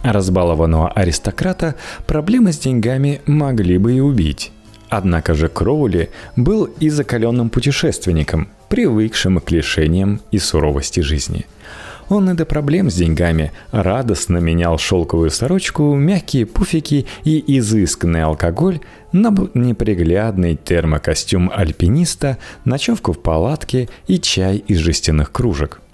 Разбалованного 0.04 0.90
аристократа 0.92 1.76
проблемы 2.08 2.54
с 2.54 2.58
деньгами 2.58 3.22
могли 3.26 3.78
бы 3.78 3.94
и 3.94 4.00
убить. 4.00 4.52
Однако 4.88 5.36
же 5.36 5.50
Кроули 5.50 6.10
был 6.36 6.66
и 6.66 6.90
закаленным 6.90 7.50
путешественником, 7.52 8.48
привыкшим 8.70 9.40
к 9.40 9.52
лишениям 9.52 10.22
и 10.32 10.40
суровости 10.40 11.02
жизни. 11.02 11.46
Он 12.10 12.30
и 12.30 12.34
до 12.34 12.46
проблем 12.46 12.90
с 12.90 12.96
деньгами 12.96 13.52
радостно 13.72 14.38
менял 14.38 14.78
шелковую 14.78 15.30
сорочку, 15.30 15.96
мягкие 15.96 16.46
пуфики 16.46 17.06
и 17.24 17.44
изысканный 17.60 18.24
алкоголь 18.24 18.80
на 19.12 19.30
неприглядный 19.54 20.56
термокостюм 20.56 21.52
альпиниста, 21.54 22.38
ночевку 22.66 23.14
в 23.14 23.22
палатке 23.22 23.90
и 24.08 24.20
чай 24.20 24.58
из 24.58 24.80
жестяных 24.80 25.32
кружек– 25.32 25.82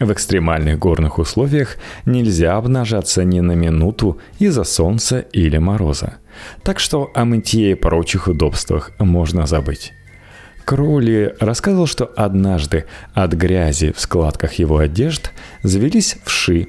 в 0.00 0.10
экстремальных 0.12 0.78
горных 0.78 1.18
условиях 1.18 1.76
нельзя 2.06 2.56
обнажаться 2.56 3.22
ни 3.22 3.40
на 3.40 3.52
минуту 3.52 4.18
из-за 4.38 4.64
солнца 4.64 5.18
или 5.18 5.58
мороза. 5.58 6.14
Так 6.62 6.80
что 6.80 7.10
о 7.14 7.26
мытье 7.26 7.72
и 7.72 7.74
прочих 7.74 8.26
удобствах 8.26 8.92
можно 8.98 9.46
забыть. 9.46 9.92
Кроули 10.64 11.34
рассказывал, 11.40 11.86
что 11.86 12.10
однажды 12.16 12.86
от 13.14 13.32
грязи 13.32 13.92
в 13.92 14.00
складках 14.00 14.54
его 14.54 14.78
одежд 14.78 15.32
завелись 15.62 16.16
вши, 16.24 16.68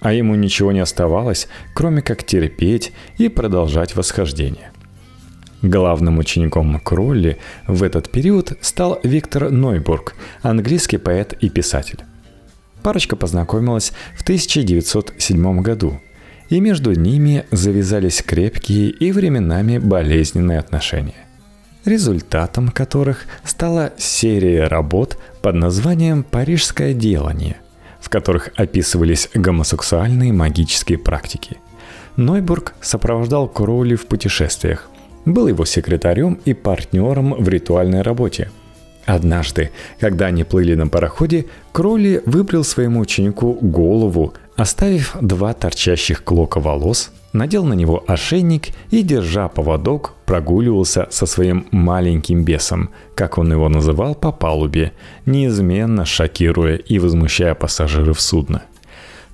а 0.00 0.12
ему 0.12 0.34
ничего 0.34 0.72
не 0.72 0.80
оставалось, 0.80 1.48
кроме 1.74 2.02
как 2.02 2.24
терпеть 2.24 2.92
и 3.18 3.28
продолжать 3.28 3.96
восхождение. 3.96 4.70
Главным 5.62 6.18
учеником 6.18 6.78
Кролли 6.78 7.38
в 7.66 7.82
этот 7.82 8.10
период 8.10 8.52
стал 8.60 9.00
Виктор 9.02 9.50
Нойбург, 9.50 10.14
английский 10.42 10.98
поэт 10.98 11.32
и 11.40 11.48
писатель. 11.48 12.00
Парочка 12.82 13.16
познакомилась 13.16 13.92
в 14.14 14.22
1907 14.22 15.62
году, 15.62 16.00
и 16.50 16.60
между 16.60 16.92
ними 16.92 17.46
завязались 17.50 18.22
крепкие 18.22 18.90
и 18.90 19.10
временами 19.10 19.78
болезненные 19.78 20.58
отношения 20.58 21.24
результатом 21.84 22.68
которых 22.68 23.26
стала 23.44 23.92
серия 23.96 24.66
работ 24.66 25.18
под 25.42 25.56
названием 25.56 26.22
«Парижское 26.22 26.94
делание», 26.94 27.56
в 28.00 28.08
которых 28.08 28.50
описывались 28.56 29.28
гомосексуальные 29.34 30.32
магические 30.32 30.98
практики. 30.98 31.58
Нойбург 32.16 32.74
сопровождал 32.80 33.48
Кроули 33.48 33.96
в 33.96 34.06
путешествиях, 34.06 34.88
был 35.24 35.48
его 35.48 35.64
секретарем 35.64 36.40
и 36.44 36.54
партнером 36.54 37.34
в 37.34 37.48
ритуальной 37.48 38.02
работе– 38.02 38.50
Однажды, 39.06 39.70
когда 40.00 40.26
они 40.26 40.44
плыли 40.44 40.74
на 40.74 40.88
пароходе, 40.88 41.46
Кроли 41.72 42.22
выбрил 42.24 42.64
своему 42.64 43.00
ученику 43.00 43.52
голову, 43.60 44.34
оставив 44.56 45.16
два 45.20 45.52
торчащих 45.52 46.24
клока 46.24 46.60
волос, 46.60 47.10
надел 47.34 47.66
на 47.66 47.74
него 47.74 48.02
ошейник 48.06 48.68
и, 48.90 49.02
держа 49.02 49.48
поводок, 49.48 50.14
прогуливался 50.24 51.06
со 51.10 51.26
своим 51.26 51.66
маленьким 51.70 52.42
бесом, 52.42 52.88
как 53.14 53.36
он 53.36 53.52
его 53.52 53.68
называл 53.68 54.14
по 54.14 54.32
палубе, 54.32 54.92
неизменно 55.26 56.06
шокируя 56.06 56.76
и 56.76 56.98
возмущая 56.98 57.54
пассажиров 57.54 58.18
судна. 58.18 58.62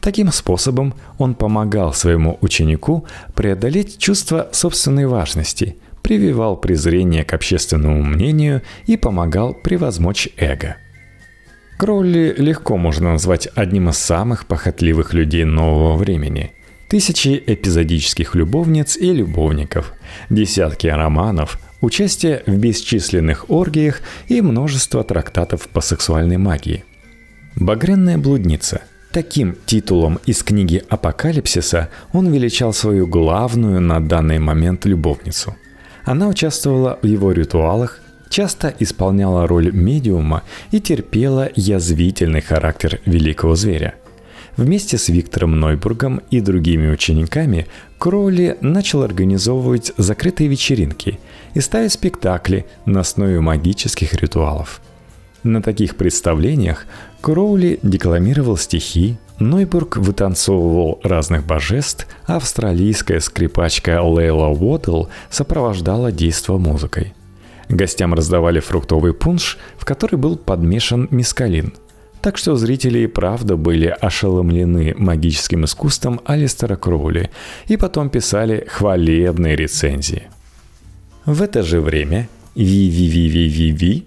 Таким 0.00 0.32
способом 0.32 0.94
он 1.18 1.34
помогал 1.34 1.92
своему 1.92 2.38
ученику 2.40 3.04
преодолеть 3.34 3.98
чувство 3.98 4.48
собственной 4.50 5.06
важности– 5.06 5.76
прививал 6.02 6.56
презрение 6.56 7.24
к 7.24 7.32
общественному 7.34 8.02
мнению 8.02 8.62
и 8.86 8.96
помогал 8.96 9.54
превозмочь 9.54 10.28
эго. 10.36 10.76
Кроули 11.78 12.34
легко 12.36 12.76
можно 12.76 13.12
назвать 13.12 13.48
одним 13.54 13.88
из 13.88 13.98
самых 13.98 14.46
похотливых 14.46 15.14
людей 15.14 15.44
нового 15.44 15.96
времени. 15.96 16.52
Тысячи 16.90 17.42
эпизодических 17.46 18.34
любовниц 18.34 18.98
и 18.98 19.12
любовников, 19.12 19.94
десятки 20.28 20.88
романов, 20.88 21.58
участие 21.80 22.42
в 22.46 22.56
бесчисленных 22.56 23.48
оргиях 23.48 24.02
и 24.28 24.42
множество 24.42 25.02
трактатов 25.02 25.68
по 25.68 25.80
сексуальной 25.80 26.36
магии. 26.36 26.84
«Багряная 27.56 28.18
блудница» 28.18 28.82
Таким 29.12 29.56
титулом 29.66 30.20
из 30.24 30.44
книги 30.44 30.84
Апокалипсиса 30.88 31.88
он 32.12 32.32
величал 32.32 32.72
свою 32.72 33.08
главную 33.08 33.80
на 33.80 33.98
данный 33.98 34.38
момент 34.38 34.84
любовницу– 34.84 35.56
она 36.04 36.28
участвовала 36.28 36.98
в 37.02 37.06
его 37.06 37.32
ритуалах, 37.32 38.00
часто 38.28 38.74
исполняла 38.78 39.46
роль 39.46 39.70
медиума 39.72 40.42
и 40.70 40.80
терпела 40.80 41.50
язвительный 41.54 42.40
характер 42.40 43.00
великого 43.04 43.54
зверя. 43.54 43.94
Вместе 44.60 44.98
с 44.98 45.08
Виктором 45.08 45.58
Нойбургом 45.58 46.20
и 46.30 46.42
другими 46.42 46.90
учениками 46.90 47.66
Кроули 47.96 48.58
начал 48.60 49.02
организовывать 49.02 49.90
закрытые 49.96 50.50
вечеринки 50.50 51.18
и 51.54 51.60
ставить 51.60 51.92
спектакли 51.92 52.66
на 52.84 53.00
основе 53.00 53.40
магических 53.40 54.12
ритуалов. 54.12 54.82
На 55.44 55.62
таких 55.62 55.96
представлениях 55.96 56.84
Кроули 57.22 57.78
декламировал 57.82 58.58
стихи, 58.58 59.16
Нойбург 59.38 59.96
вытанцовывал 59.96 61.00
разных 61.02 61.46
божеств, 61.46 62.06
а 62.26 62.36
австралийская 62.36 63.20
скрипачка 63.20 64.02
Лейла 64.02 64.48
Уотл 64.48 65.06
сопровождала 65.30 66.12
действо 66.12 66.58
музыкой. 66.58 67.14
Гостям 67.70 68.12
раздавали 68.12 68.60
фруктовый 68.60 69.14
пунш, 69.14 69.56
в 69.78 69.86
который 69.86 70.16
был 70.16 70.36
подмешан 70.36 71.08
мискалин. 71.10 71.72
Так 72.22 72.36
что 72.36 72.54
зрители 72.56 73.00
и 73.00 73.06
правда 73.06 73.56
были 73.56 73.86
ошеломлены 73.86 74.94
магическим 74.96 75.64
искусством 75.64 76.20
Алистера 76.24 76.76
Кроули 76.76 77.30
и 77.66 77.76
потом 77.76 78.10
писали 78.10 78.66
хвалебные 78.68 79.56
рецензии. 79.56 80.24
В 81.24 81.40
это 81.40 81.62
же 81.62 81.80
время 81.80 82.28
Ви-Ви-Ви-Ви-Ви-Ви 82.54 84.06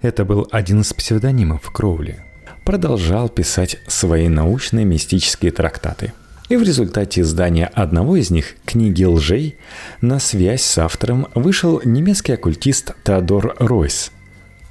это 0.00 0.24
был 0.24 0.48
один 0.50 0.80
из 0.80 0.92
псевдонимов 0.92 1.70
Кроули, 1.70 2.24
продолжал 2.64 3.28
писать 3.28 3.76
свои 3.86 4.28
научные 4.28 4.84
мистические 4.84 5.52
трактаты. 5.52 6.12
И 6.48 6.56
в 6.56 6.62
результате 6.64 7.20
издания 7.20 7.66
одного 7.66 8.16
из 8.16 8.30
них, 8.30 8.56
книги 8.66 9.04
лжей, 9.04 9.56
на 10.00 10.18
связь 10.18 10.62
с 10.62 10.78
автором 10.78 11.28
вышел 11.34 11.80
немецкий 11.84 12.32
оккультист 12.32 12.94
Теодор 13.04 13.54
Ройс. 13.58 14.10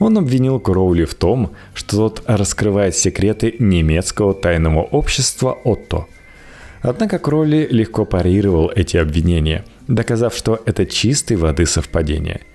Он 0.01 0.17
обвинил 0.17 0.59
Кроули 0.59 1.05
в 1.05 1.15
том, 1.15 1.51
что 1.73 1.95
тот 1.95 2.23
раскрывает 2.25 2.95
секреты 2.95 3.55
немецкого 3.59 4.33
тайного 4.33 4.81
общества 4.81 5.57
Отто. 5.63 6.07
Однако 6.81 7.19
Кроули 7.19 7.67
легко 7.71 8.05
парировал 8.05 8.71
эти 8.75 8.97
обвинения, 8.97 9.63
доказав, 9.87 10.35
что 10.35 10.59
это 10.65 10.85
чистой 10.85 11.37
воды 11.37 11.65
совпадение– 11.65 12.41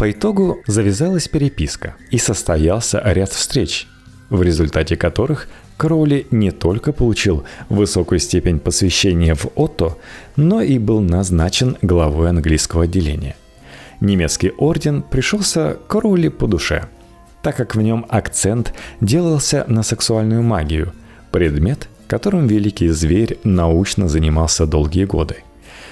по 0.00 0.10
итогу 0.10 0.62
завязалась 0.66 1.28
переписка 1.28 1.94
и 2.10 2.18
состоялся 2.18 3.02
ряд 3.04 3.30
встреч, 3.30 3.86
в 4.30 4.42
результате 4.42 4.96
которых 4.96 5.48
Кроули 5.76 6.26
не 6.30 6.50
только 6.50 6.92
получил 6.92 7.44
высокую 7.68 8.18
степень 8.18 8.58
посвящения 8.58 9.34
в 9.34 9.48
Отто, 9.56 9.96
но 10.36 10.62
и 10.62 10.78
был 10.78 11.00
назначен 11.00 11.76
главой 11.82 12.30
английского 12.30 12.84
отделения. 12.84 13.36
Немецкий 14.00 14.52
орден 14.58 15.02
пришелся 15.02 15.78
Кроули 15.88 16.28
по 16.28 16.46
душе, 16.46 16.86
так 17.42 17.56
как 17.56 17.74
в 17.74 17.82
нем 17.82 18.06
акцент 18.08 18.72
делался 19.00 19.64
на 19.68 19.82
сексуальную 19.82 20.42
магию, 20.42 20.92
предмет, 21.32 21.88
которым 22.06 22.46
великий 22.46 22.88
зверь 22.88 23.38
научно 23.44 24.08
занимался 24.08 24.66
долгие 24.66 25.04
годы– 25.04 25.36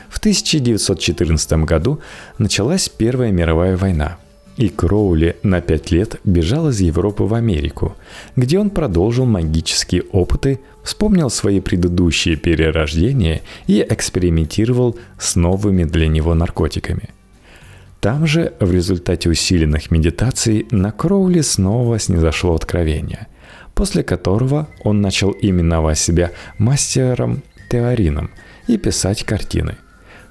в 0.09 0.19
1914 0.19 1.65
году 1.65 2.01
началась 2.39 2.89
Первая 2.89 3.31
мировая 3.31 3.77
война, 3.77 4.19
и 4.57 4.69
Кроули 4.69 5.37
на 5.43 5.61
пять 5.61 5.91
лет 5.91 6.21
бежал 6.25 6.71
из 6.71 6.81
Европы 6.81 7.25
в 7.25 7.35
Америку, 7.35 7.97
где 8.35 8.59
он 8.59 8.71
продолжил 8.71 9.27
магические 9.27 10.03
опыты, 10.13 10.61
вспомнил 10.83 11.31
свои 11.31 11.61
предыдущие 11.61 12.37
перерождения 12.37 13.43
и 13.67 13.87
экспериментировал 13.89 14.97
с 15.19 15.37
новыми 15.37 15.85
для 15.85 16.09
него 16.09 16.35
наркотиками. 16.35 17.11
Там 18.01 18.27
же, 18.27 18.53
в 18.61 18.73
результате 18.73 19.29
усиленных 19.29 19.91
медитаций, 19.91 20.67
на 20.71 20.93
Кроули 20.93 21.41
снова 21.41 21.99
снизошло 21.99 22.55
откровение, 22.55 23.27
после 23.75 24.03
которого 24.03 24.69
он 24.85 25.01
начал 25.01 25.35
именовать 25.41 25.99
себя 25.99 26.31
мастером-теорином 26.59 28.31
и 28.69 28.77
писать 28.77 29.25
картины– 29.25 29.77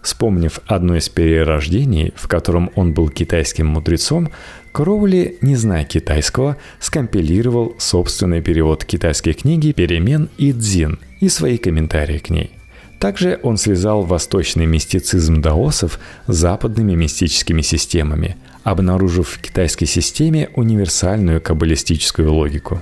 Вспомнив 0.07 0.61
одно 0.67 0.95
из 0.95 1.09
перерождений, 1.09 2.13
в 2.15 2.29
котором 2.29 2.71
он 2.75 2.93
был 2.93 3.09
китайским 3.09 3.67
мудрецом, 3.67 4.29
Кроули, 4.71 5.37
не 5.41 5.57
зная 5.57 5.83
китайского, 5.83 6.55
скомпилировал 6.79 7.75
собственный 7.77 8.41
перевод 8.41 8.85
китайской 8.85 9.33
книги 9.33 9.73
«Перемен» 9.73 10.29
и 10.37 10.53
«Дзин» 10.53 10.99
и 11.19 11.27
свои 11.27 11.57
комментарии 11.57 12.19
к 12.19 12.29
ней. 12.29 12.56
Также 12.99 13.39
он 13.43 13.57
связал 13.57 14.03
восточный 14.03 14.65
мистицизм 14.65 15.41
даосов 15.41 15.99
с 16.27 16.35
западными 16.35 16.93
мистическими 16.95 17.61
системами, 17.61 18.37
обнаружив 18.63 19.29
в 19.29 19.41
китайской 19.41 19.85
системе 19.85 20.49
универсальную 20.55 21.41
каббалистическую 21.41 22.33
логику. 22.33 22.81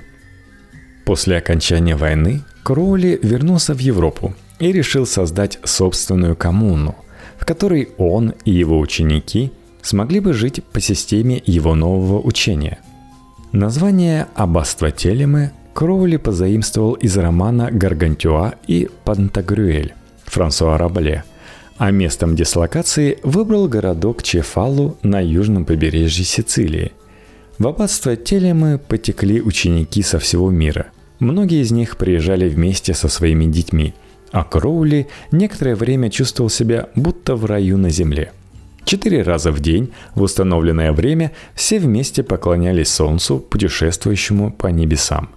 После 1.04 1.36
окончания 1.36 1.96
войны 1.96 2.42
Кроули 2.62 3.18
вернулся 3.22 3.74
в 3.74 3.78
Европу 3.78 4.34
и 4.58 4.72
решил 4.72 5.06
создать 5.06 5.58
собственную 5.64 6.34
коммуну– 6.34 6.96
в 7.38 7.44
которой 7.44 7.90
он 7.98 8.34
и 8.44 8.50
его 8.50 8.78
ученики 8.78 9.52
смогли 9.82 10.20
бы 10.20 10.32
жить 10.32 10.64
по 10.64 10.80
системе 10.80 11.42
его 11.44 11.74
нового 11.74 12.20
учения. 12.20 12.78
Название 13.52 14.26
аббатства 14.34 14.90
Телемы 14.90 15.52
Кроули 15.72 16.16
позаимствовал 16.16 16.94
из 16.94 17.16
романа 17.16 17.68
«Гаргантюа» 17.70 18.54
и 18.66 18.88
«Пантагрюэль» 19.04 19.94
Франсуа 20.26 20.78
Рабле, 20.78 21.24
а 21.78 21.90
местом 21.90 22.36
дислокации 22.36 23.18
выбрал 23.22 23.68
городок 23.68 24.22
Чефалу 24.22 24.96
на 25.02 25.20
южном 25.20 25.64
побережье 25.64 26.24
Сицилии. 26.24 26.92
В 27.58 27.66
аббатство 27.66 28.16
Телемы 28.16 28.78
потекли 28.78 29.40
ученики 29.40 30.02
со 30.02 30.18
всего 30.18 30.50
мира. 30.50 30.86
Многие 31.18 31.62
из 31.62 31.70
них 31.70 31.96
приезжали 31.96 32.48
вместе 32.48 32.94
со 32.94 33.08
своими 33.08 33.46
детьми– 33.46 33.94
а 34.32 34.44
Кроули 34.44 35.08
некоторое 35.32 35.74
время 35.74 36.10
чувствовал 36.10 36.50
себя 36.50 36.88
будто 36.94 37.36
в 37.36 37.44
раю 37.44 37.78
на 37.78 37.90
земле. 37.90 38.32
Четыре 38.84 39.22
раза 39.22 39.50
в 39.50 39.60
день 39.60 39.92
в 40.14 40.22
установленное 40.22 40.92
время 40.92 41.32
все 41.54 41.78
вместе 41.78 42.22
поклонялись 42.22 42.88
Солнцу, 42.88 43.38
путешествующему 43.38 44.52
по 44.52 44.66
небесам. 44.68 45.30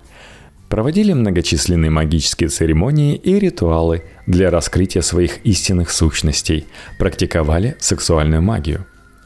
Проводили 0.69 1.13
многочисленные 1.13 1.89
магические 1.89 2.49
церемонии 2.49 3.15
и 3.15 3.39
ритуалы 3.39 4.03
для 4.27 4.51
раскрытия 4.51 5.01
своих 5.01 5.43
истинных 5.43 5.89
сущностей, 5.89 6.67
практиковали 6.99 7.75
сексуальную 7.79 8.41
магию. 8.41 8.85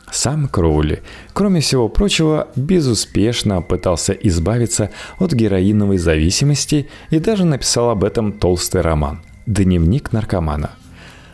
Сам 0.10 0.47
Кроули, 0.47 1.01
кроме 1.34 1.60
всего 1.60 1.89
прочего, 1.89 2.47
безуспешно 2.56 3.62
пытался 3.62 4.13
избавиться 4.13 4.91
от 5.19 5.34
героиновой 5.34 5.97
зависимости 5.97 6.88
и 7.10 7.19
даже 7.19 7.45
написал 7.45 7.89
об 7.89 8.03
этом 8.03 8.32
толстый 8.32 8.82
роман– 8.82 9.21
Дневник 9.45 10.13
наркомана. 10.13 10.71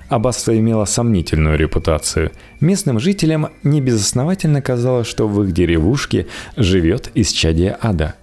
Аббатство 0.08 0.58
имело 0.58 0.86
сомнительную 0.86 1.56
репутацию. 1.60 2.32
Местным 2.60 3.00
жителям 3.00 3.50
небезосновательно 3.62 4.64
казалось, 4.64 5.06
что 5.06 5.28
в 5.28 5.44
их 5.44 5.52
деревушке 5.52 6.26
живет 6.56 7.12
исчадие 7.14 7.78
ада. 7.80 8.16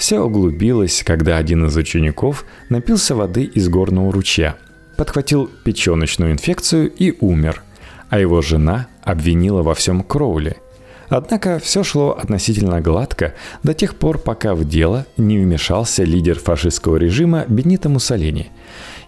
Все 0.00 0.18
углубилось, 0.18 1.02
когда 1.04 1.36
один 1.36 1.66
из 1.66 1.76
учеников 1.76 2.46
напился 2.70 3.14
воды 3.14 3.44
из 3.44 3.68
горного 3.68 4.10
ручья, 4.10 4.56
подхватил 4.96 5.50
печеночную 5.62 6.32
инфекцию 6.32 6.90
и 6.90 7.14
умер, 7.20 7.62
а 8.08 8.18
его 8.18 8.40
жена 8.40 8.86
обвинила 9.04 9.62
во 9.62 9.74
всем 9.74 10.02
Кроули– 10.02 10.56
Однако 11.10 11.58
все 11.58 11.82
шло 11.82 12.12
относительно 12.12 12.80
гладко 12.80 13.34
до 13.64 13.74
тех 13.74 13.96
пор, 13.96 14.18
пока 14.18 14.54
в 14.54 14.64
дело 14.64 15.06
не 15.16 15.38
вмешался 15.38 16.04
лидер 16.04 16.38
фашистского 16.38 16.98
режима 16.98 17.44
Бенито 17.48 17.88
Муссолини. 17.88 18.52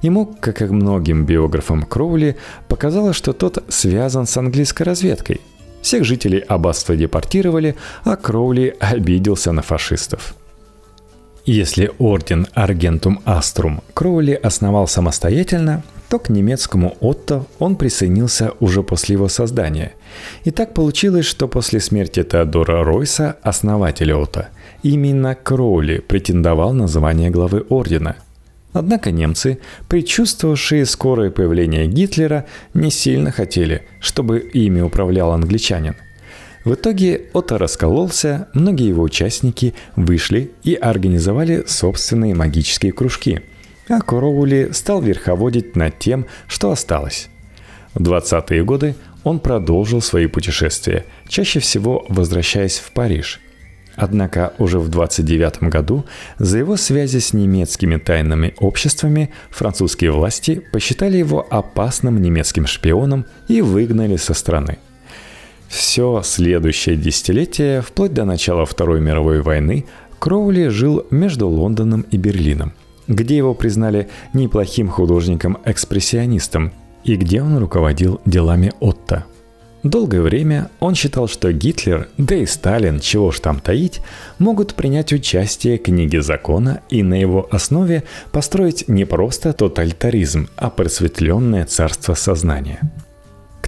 Ему, 0.00 0.26
как 0.40 0.62
и 0.62 0.64
многим 0.64 1.24
биографам 1.24 1.84
Кроули, 1.84 2.36
показалось, 2.66 3.14
что 3.14 3.32
тот 3.32 3.62
связан 3.68 4.26
с 4.26 4.36
английской 4.36 4.82
разведкой. 4.82 5.40
Всех 5.80 6.04
жителей 6.04 6.40
аббатства 6.40 6.96
депортировали, 6.96 7.76
а 8.02 8.16
Кроули 8.16 8.74
обиделся 8.80 9.52
на 9.52 9.62
фашистов. 9.62 10.34
Если 11.44 11.90
орден 11.98 12.46
Аргентум 12.52 13.20
Аструм 13.24 13.82
Кроули 13.94 14.32
основал 14.32 14.86
самостоятельно, 14.86 15.82
то 16.08 16.18
к 16.18 16.28
немецкому 16.28 16.96
Отто 17.00 17.46
он 17.58 17.76
присоединился 17.76 18.52
уже 18.60 18.82
после 18.82 19.14
его 19.14 19.28
создания. 19.28 19.92
И 20.44 20.50
так 20.50 20.74
получилось, 20.74 21.26
что 21.26 21.48
после 21.48 21.80
смерти 21.80 22.22
Теодора 22.22 22.84
Ройса, 22.84 23.38
основателя 23.42 24.16
Отто, 24.16 24.50
именно 24.82 25.34
Кроули 25.34 25.98
претендовал 25.98 26.72
на 26.74 26.86
звание 26.86 27.30
главы 27.30 27.64
ордена– 27.68 28.16
Однако 28.72 29.10
немцы, 29.10 29.58
предчувствовавшие 29.88 30.86
скорое 30.86 31.30
появление 31.30 31.86
Гитлера, 31.86 32.46
не 32.74 32.90
сильно 32.90 33.30
хотели, 33.30 33.82
чтобы 34.00 34.38
ими 34.38 34.80
управлял 34.80 35.32
англичанин. 35.32 35.94
В 36.64 36.74
итоге 36.74 37.22
Отто 37.32 37.58
раскололся, 37.58 38.48
многие 38.54 38.88
его 38.88 39.02
участники 39.02 39.74
вышли 39.96 40.52
и 40.62 40.74
организовали 40.74 41.64
собственные 41.66 42.34
магические 42.34 42.92
кружки, 42.92 43.42
а 43.88 44.00
Короули 44.00 44.70
стал 44.72 45.02
верховодить 45.02 45.74
над 45.74 45.98
тем, 45.98 46.26
что 46.46 46.70
осталось. 46.70 47.28
В 47.94 48.02
20-е 48.02 48.64
годы 48.64 48.94
он 49.24 49.40
продолжил 49.40 50.00
свои 50.00 50.26
путешествия, 50.26 51.04
чаще 51.28 51.60
всего 51.60 52.06
возвращаясь 52.08 52.78
в 52.78 52.92
Париж– 52.92 53.40
Однако 53.94 54.54
уже 54.58 54.78
в 54.78 54.88
29 54.88 55.64
году 55.64 56.04
за 56.38 56.58
его 56.58 56.76
связи 56.76 57.18
с 57.18 57.32
немецкими 57.32 57.96
тайными 57.96 58.54
обществами 58.58 59.30
французские 59.50 60.12
власти 60.12 60.62
посчитали 60.72 61.18
его 61.18 61.46
опасным 61.50 62.20
немецким 62.20 62.66
шпионом 62.66 63.26
и 63.48 63.60
выгнали 63.60 64.16
со 64.16 64.34
страны. 64.34 64.78
Все 65.72 66.20
следующее 66.22 66.96
десятилетие, 66.96 67.80
вплоть 67.80 68.12
до 68.12 68.26
начала 68.26 68.66
Второй 68.66 69.00
мировой 69.00 69.40
войны, 69.40 69.86
Кроули 70.18 70.68
жил 70.68 71.06
между 71.10 71.48
Лондоном 71.48 72.02
и 72.02 72.18
Берлином, 72.18 72.74
где 73.08 73.38
его 73.38 73.54
признали 73.54 74.10
неплохим 74.34 74.88
художником-экспрессионистом 74.88 76.72
и 77.04 77.16
где 77.16 77.40
он 77.40 77.56
руководил 77.56 78.20
делами 78.26 78.72
Отто– 78.80 79.24
Долгое 79.82 80.20
время 80.20 80.70
он 80.78 80.94
считал, 80.94 81.26
что 81.26 81.52
Гитлер, 81.52 82.08
да 82.16 82.36
и 82.36 82.46
Сталин, 82.46 83.00
чего 83.00 83.32
ж 83.32 83.40
там 83.40 83.58
таить, 83.58 84.00
могут 84.38 84.74
принять 84.74 85.12
участие 85.12 85.76
в 85.76 85.82
книге 85.82 86.22
закона 86.22 86.82
и 86.88 87.02
на 87.02 87.14
его 87.14 87.48
основе 87.50 88.04
построить 88.30 88.86
не 88.86 89.04
просто 89.04 89.52
тоталитаризм, 89.52 90.48
а 90.56 90.70
просветленное 90.70 91.64
царство 91.64 92.14
сознания. 92.14 92.80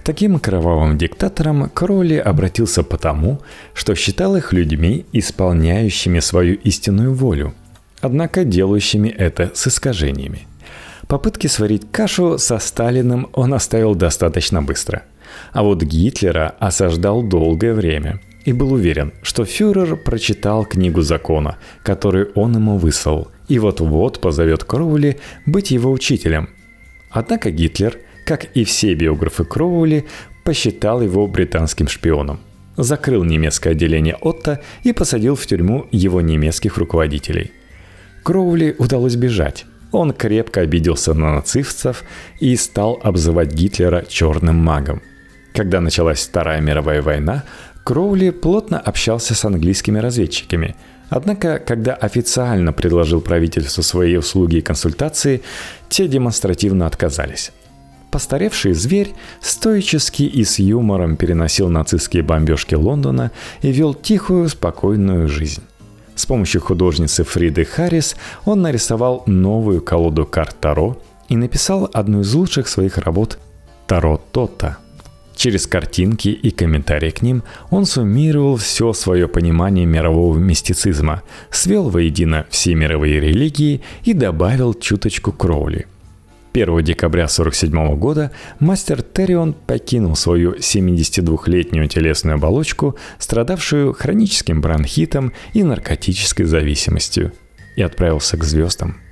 Таким 0.05 0.37
кровавым 0.37 0.99
диктаторам 0.99 1.67
Кроули 1.67 2.17
обратился 2.17 2.83
потому, 2.83 3.41
что 3.73 3.95
считал 3.95 4.35
их 4.35 4.53
людьми, 4.53 5.07
исполняющими 5.11 6.19
свою 6.19 6.57
истинную 6.57 7.11
волю, 7.11 7.55
однако 8.01 8.43
делающими 8.43 9.09
это 9.09 9.49
с 9.55 9.65
искажениями. 9.65 10.47
Попытки 11.07 11.47
сварить 11.47 11.91
кашу 11.91 12.37
со 12.37 12.59
Сталиным 12.59 13.29
он 13.33 13.55
оставил 13.55 13.95
достаточно 13.95 14.61
быстро. 14.61 15.05
А 15.53 15.63
вот 15.63 15.81
Гитлера 15.81 16.53
осаждал 16.59 17.23
долгое 17.23 17.73
время 17.73 18.21
и 18.45 18.53
был 18.53 18.73
уверен, 18.73 19.11
что 19.23 19.43
фюрер 19.43 19.95
прочитал 19.95 20.65
книгу 20.65 21.01
закона, 21.01 21.57
которую 21.81 22.31
он 22.35 22.53
ему 22.53 22.77
выслал, 22.77 23.29
и 23.47 23.57
вот-вот 23.57 24.21
позовет 24.21 24.65
Кроули 24.65 25.17
быть 25.47 25.71
его 25.71 25.91
учителем. 25.91 26.49
Однако 27.09 27.49
Гитлер, 27.49 27.97
как 28.25 28.45
и 28.55 28.63
все 28.63 28.93
биографы 28.95 29.45
Кроули, 29.45 30.05
посчитал 30.43 31.01
его 31.01 31.27
британским 31.27 31.87
шпионом, 31.87 32.39
закрыл 32.75 33.23
немецкое 33.23 33.73
отделение 33.73 34.15
Отто 34.15 34.61
и 34.83 34.93
посадил 34.93 35.35
в 35.35 35.45
тюрьму 35.45 35.87
его 35.91 36.21
немецких 36.21 36.77
руководителей. 36.77 37.51
Кроули 38.23 38.75
удалось 38.77 39.15
бежать. 39.15 39.65
Он 39.91 40.11
крепко 40.11 40.61
обиделся 40.61 41.13
на 41.13 41.35
нацистов 41.35 42.03
и 42.39 42.55
стал 42.55 42.99
обзывать 43.03 43.53
Гитлера 43.53 44.03
черным 44.07 44.55
магом. 44.55 45.01
Когда 45.53 45.79
началась 45.79 46.27
Вторая 46.27 46.59
мировая 46.59 47.01
война, 47.01 47.43
Кроули 47.83 48.31
плотно 48.31 48.79
общался 48.79 49.35
с 49.35 49.45
английскими 49.45 49.99
разведчиками. 49.99 50.75
Однако, 51.09 51.59
когда 51.59 51.93
официально 51.93 52.73
предложил 52.73 53.21
правительству 53.21 53.83
свои 53.83 54.17
услуги 54.17 54.57
и 54.57 54.61
консультации, 54.61 55.43
те 55.87 56.07
демонстративно 56.07 56.87
отказались. 56.87 57.51
Постаревший 58.15 58.71
зверь 58.71 59.13
стоически 59.41 60.23
и 60.23 60.45
с 60.45 60.57
юмором 60.57 61.17
переносил 61.17 61.67
нацистские 61.67 62.23
бомбежки 62.23 62.73
Лондона 62.73 63.31
и 63.61 63.73
вел 63.73 63.93
тихую, 63.93 64.47
спокойную 64.47 65.27
жизнь. 65.27 65.63
С 66.15 66.25
помощью 66.25 66.61
художницы 66.61 67.25
Фриды 67.25 67.65
Харрис 67.65 68.15
он 68.45 68.61
нарисовал 68.61 69.23
новую 69.25 69.81
колоду 69.81 70.25
карт 70.25 70.55
Таро 70.61 70.97
и 71.27 71.35
написал 71.35 71.89
одну 71.91 72.21
из 72.21 72.33
лучших 72.33 72.69
своих 72.69 72.97
работ 72.99 73.37
«Таро 73.85 74.21
Тота», 74.31 74.77
Через 75.35 75.67
картинки 75.67 76.29
и 76.29 76.51
комментарии 76.51 77.09
к 77.09 77.21
ним 77.21 77.43
он 77.69 77.85
суммировал 77.85 78.55
все 78.55 78.93
свое 78.93 79.27
понимание 79.27 79.85
мирового 79.85 80.37
мистицизма, 80.37 81.21
свел 81.49 81.89
воедино 81.89 82.45
все 82.49 82.75
мировые 82.75 83.19
религии 83.19 83.81
и 84.05 84.13
добавил 84.13 84.73
чуточку 84.73 85.33
Кроули. 85.33 85.87
1 86.55 86.83
декабря 86.83 87.25
1947 87.25 87.99
года 87.99 88.31
мастер 88.59 89.01
Террион 89.01 89.51
покинул 89.51 90.15
свою 90.15 90.55
72-летнюю 90.55 91.89
телесную 91.89 92.35
оболочку, 92.35 92.95
страдавшую 93.19 93.91
хроническим 93.91 94.61
бронхитом 94.61 95.33
и 95.53 95.63
наркотической 95.63 96.45
зависимостью, 96.45 97.33
и 97.75 97.81
отправился 97.81 98.37
к 98.37 98.45
звездам– 98.45 99.01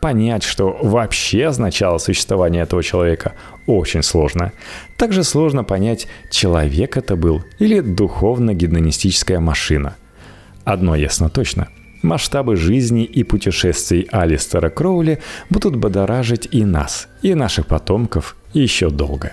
Понять, 0.00 0.44
что 0.44 0.78
вообще 0.80 1.46
означало 1.46 1.98
существование 1.98 2.62
этого 2.62 2.84
человека, 2.84 3.32
очень 3.66 4.04
сложно. 4.04 4.52
Также 4.96 5.24
сложно 5.24 5.64
понять, 5.64 6.06
человек 6.30 6.96
это 6.96 7.16
был 7.16 7.42
или 7.58 7.80
духовно-гедонистическая 7.80 9.40
машина. 9.40 9.96
Одно 10.64 10.94
ясно 10.94 11.30
точно. 11.30 11.66
Масштабы 12.02 12.56
жизни 12.56 13.04
и 13.04 13.24
путешествий 13.24 14.06
Алистера 14.10 14.70
Кроули 14.70 15.18
будут 15.50 15.76
бодоражить 15.76 16.48
и 16.52 16.64
нас, 16.64 17.08
и 17.22 17.34
наших 17.34 17.66
потомков 17.66 18.36
еще 18.52 18.90
долго. 18.90 19.32